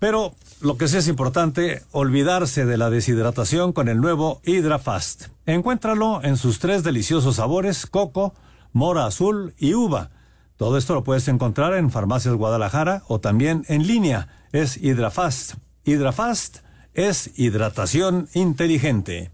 [0.00, 5.28] Pero lo que sí es importante, olvidarse de la deshidratación con el nuevo HydraFast.
[5.46, 8.34] Encuéntralo en sus tres deliciosos sabores, coco,
[8.72, 10.10] mora azul y uva.
[10.56, 14.28] Todo esto lo puedes encontrar en Farmacias Guadalajara o también en línea.
[14.52, 15.54] Es HydraFast.
[15.84, 16.58] HydraFast
[16.92, 19.30] es hidratación inteligente.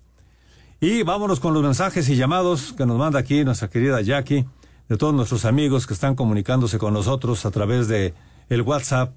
[0.81, 4.47] Y vámonos con los mensajes y llamados que nos manda aquí nuestra querida Jackie,
[4.89, 8.15] de todos nuestros amigos que están comunicándose con nosotros a través de
[8.49, 9.13] el WhatsApp.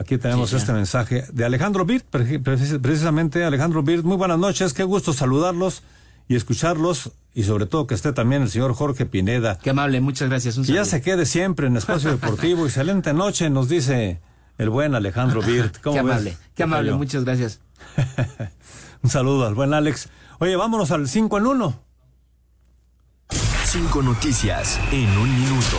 [0.00, 0.74] Aquí tenemos Sí, este ya.
[0.74, 4.02] mensaje de Alejandro Birt, pre- precis- precisamente Alejandro Birt.
[4.02, 5.82] Muy buenas noches, qué gusto saludarlos
[6.26, 9.58] y escucharlos y sobre todo que esté también el señor Jorge Pineda.
[9.62, 10.56] Qué amable, muchas gracias.
[10.56, 10.90] Un Que ya saludo.
[10.90, 12.64] se quede siempre en Espacio Deportivo.
[12.64, 14.20] Excelente noche, nos dice
[14.56, 15.76] el buen Alejandro Birt.
[15.82, 17.60] ¿Cómo Qué ves, amable, qué amable, muchas gracias.
[19.02, 20.08] Un saludo al buen Alex.
[20.38, 21.80] Oye, vámonos al 5 en 1.
[23.66, 25.76] Cinco noticias en un minuto.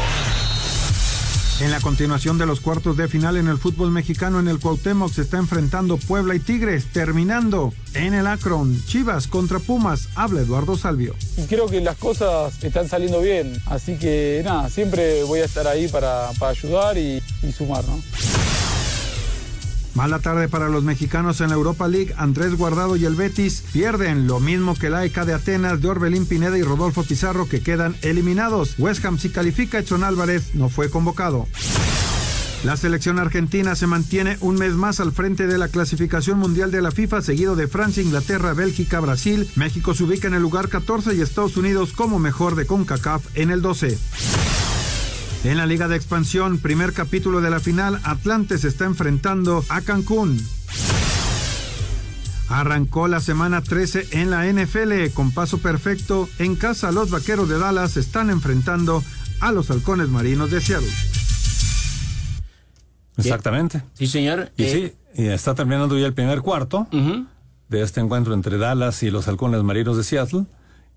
[1.61, 5.13] En la continuación de los cuartos de final en el fútbol mexicano en el Cuauhtémoc
[5.13, 10.75] se está enfrentando Puebla y Tigres, terminando en el Akron, Chivas contra Pumas, habla Eduardo
[10.75, 11.15] Salvio.
[11.37, 15.67] Y creo que las cosas están saliendo bien, así que nada, siempre voy a estar
[15.67, 18.01] ahí para, para ayudar y, y sumar, ¿no?
[19.93, 22.13] Mala tarde para los mexicanos en la Europa League.
[22.17, 26.25] Andrés Guardado y el Betis pierden lo mismo que la ECA de Atenas de Orbelín
[26.25, 28.75] Pineda y Rodolfo Pizarro que quedan eliminados.
[28.77, 31.47] West Ham si califica, Edson Álvarez no fue convocado.
[32.63, 36.83] La selección argentina se mantiene un mes más al frente de la clasificación mundial de
[36.83, 39.49] la FIFA, seguido de Francia, Inglaterra, Bélgica, Brasil.
[39.55, 43.49] México se ubica en el lugar 14 y Estados Unidos como mejor de CONCACAF en
[43.49, 43.97] el 12.
[45.43, 49.81] En la Liga de Expansión, primer capítulo de la final, Atlante se está enfrentando a
[49.81, 50.39] Cancún.
[52.47, 56.29] Arrancó la semana 13 en la NFL con paso perfecto.
[56.37, 59.03] En casa, los vaqueros de Dallas están enfrentando
[59.39, 60.89] a los halcones marinos de Seattle.
[63.17, 63.81] Exactamente.
[63.93, 64.51] Sí, señor.
[64.57, 66.87] Y Eh, sí, y está terminando ya el primer cuarto
[67.69, 70.45] de este encuentro entre Dallas y los halcones marinos de Seattle.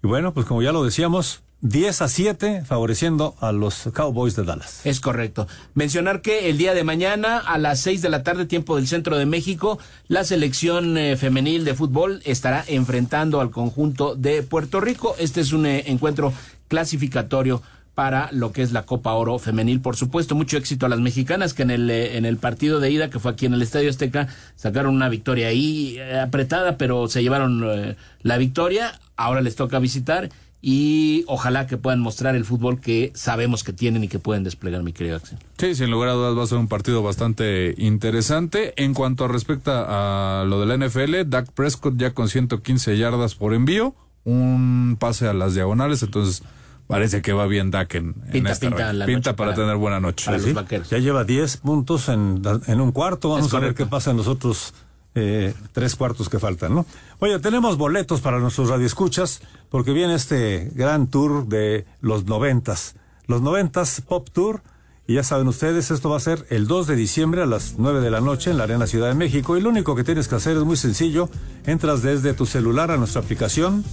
[0.04, 4.44] Y bueno, pues como ya lo decíamos, 10 a 7 favoreciendo a los Cowboys de
[4.44, 4.84] Dallas.
[4.84, 5.48] Es correcto.
[5.72, 9.16] Mencionar que el día de mañana a las 6 de la tarde, tiempo del centro
[9.16, 15.16] de México, la selección eh, femenil de fútbol estará enfrentando al conjunto de Puerto Rico.
[15.18, 16.34] Este es un eh, encuentro
[16.68, 17.62] clasificatorio
[17.94, 19.80] para lo que es la Copa Oro femenil.
[19.80, 22.90] Por supuesto, mucho éxito a las mexicanas que en el eh, en el partido de
[22.90, 27.22] ida que fue aquí en el Estadio Azteca sacaron una victoria ahí apretada, pero se
[27.22, 29.00] llevaron la victoria.
[29.16, 30.30] Ahora les toca visitar
[30.66, 34.82] y ojalá que puedan mostrar el fútbol que sabemos que tienen y que pueden desplegar,
[34.82, 35.38] mi querido Axel.
[35.58, 38.72] Sí, sin lugar a dudas va a ser un partido bastante interesante.
[38.82, 43.52] En cuanto respecta a lo de la NFL, Dak Prescott ya con 115 yardas por
[43.52, 43.94] envío,
[44.24, 46.42] un pase a las diagonales, entonces
[46.86, 49.76] parece que va bien Dak en, en Pinta, esta pinta la Pinta para, para- tener
[49.76, 50.24] buena noche.
[50.26, 50.88] para los Sí, vaqueros.
[50.90, 53.28] Ya lleva 10 puntos en, en un cuarto.
[53.30, 54.72] Vamos Es a ver qué pasa en los otros
[55.14, 56.86] eh, tres cuartos que faltan, ¿no?
[57.20, 62.96] Oye, tenemos boletos para nuestros radioescuchas porque viene este gran tour de los noventas.
[63.26, 64.62] Los noventas Pop Tour.
[65.06, 68.00] Y ya saben ustedes, esto va a ser el 2 de diciembre a las 9
[68.00, 69.56] de la noche en la Arena Ciudad de México.
[69.56, 71.28] Y lo único que tienes que hacer es muy sencillo.
[71.66, 73.84] Entras desde tu celular a nuestra aplicación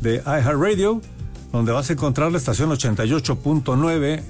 [0.00, 1.02] de iHeartRadio,
[1.52, 4.22] donde vas a encontrar la estación 88.9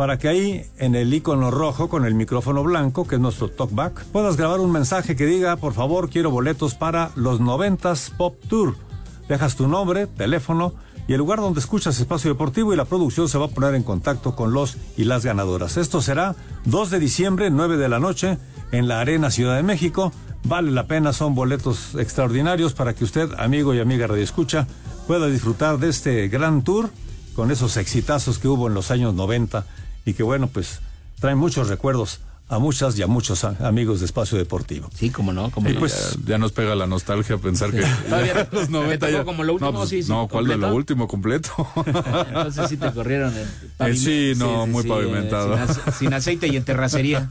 [0.00, 4.04] para que ahí en el icono rojo con el micrófono blanco, que es nuestro talkback,
[4.04, 8.76] puedas grabar un mensaje que diga, por favor, quiero boletos para los 90s Pop Tour.
[9.28, 10.72] Dejas tu nombre, teléfono
[11.06, 13.82] y el lugar donde escuchas Espacio Deportivo y la producción se va a poner en
[13.82, 15.76] contacto con los y las ganadoras.
[15.76, 16.34] Esto será
[16.64, 18.38] 2 de diciembre, 9 de la noche,
[18.72, 20.14] en la Arena Ciudad de México.
[20.44, 24.66] Vale la pena, son boletos extraordinarios para que usted, amigo y amiga Radio Escucha,
[25.06, 26.88] pueda disfrutar de este gran tour
[27.34, 29.66] con esos exitazos que hubo en los años 90
[30.04, 30.80] y que bueno, pues
[31.20, 34.90] traen muchos recuerdos a muchas y a muchos a- amigos de Espacio Deportivo.
[34.92, 35.78] Sí, como no, como Y no.
[35.78, 39.24] pues ya, ya nos pega la nostalgia pensar que Todavía los te 90 tocó ya-
[39.24, 41.50] como lo último, no, pues, sí, sí, no, ¿cuál de lo último completo?
[42.26, 43.46] Entonces sí te corrieron el
[43.86, 45.54] El sí, no, muy pavimentado.
[45.54, 47.30] Sin, ace- sin aceite y en terracería.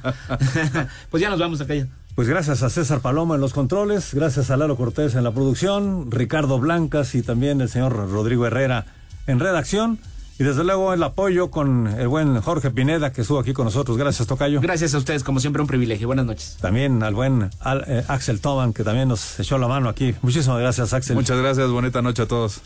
[1.12, 1.88] pues ya nos vamos acá ya.
[2.16, 6.12] Pues gracias a César Paloma en los controles, gracias a Lalo Cortés en la producción,
[6.12, 8.86] Ricardo Blancas y también el señor Rodrigo Herrera
[9.28, 10.00] en redacción.
[10.40, 13.98] Y desde luego el apoyo con el buen Jorge Pineda que estuvo aquí con nosotros.
[13.98, 14.62] Gracias, Tocayo.
[14.62, 16.08] Gracias a ustedes, como siempre, un privilegio.
[16.08, 16.58] Buenas noches.
[16.62, 20.16] También al buen Al- eh, Axel Toman que también nos echó la mano aquí.
[20.22, 21.16] Muchísimas gracias, Axel.
[21.18, 22.62] Muchas gracias, bonita noche a todos.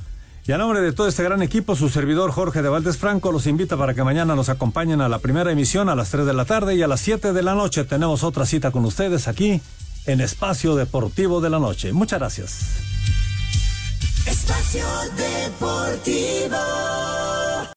[0.46, 3.48] Y a nombre de todo este gran equipo, su servidor Jorge de Valdés Franco los
[3.48, 6.46] invita para que mañana nos acompañen a la primera emisión a las 3 de la
[6.46, 9.62] tarde y a las 7 de la noche tenemos otra cita con ustedes aquí
[10.06, 11.92] en Espacio Deportivo de la Noche.
[11.94, 12.60] Muchas gracias.
[14.26, 16.58] Espacio Deportivo.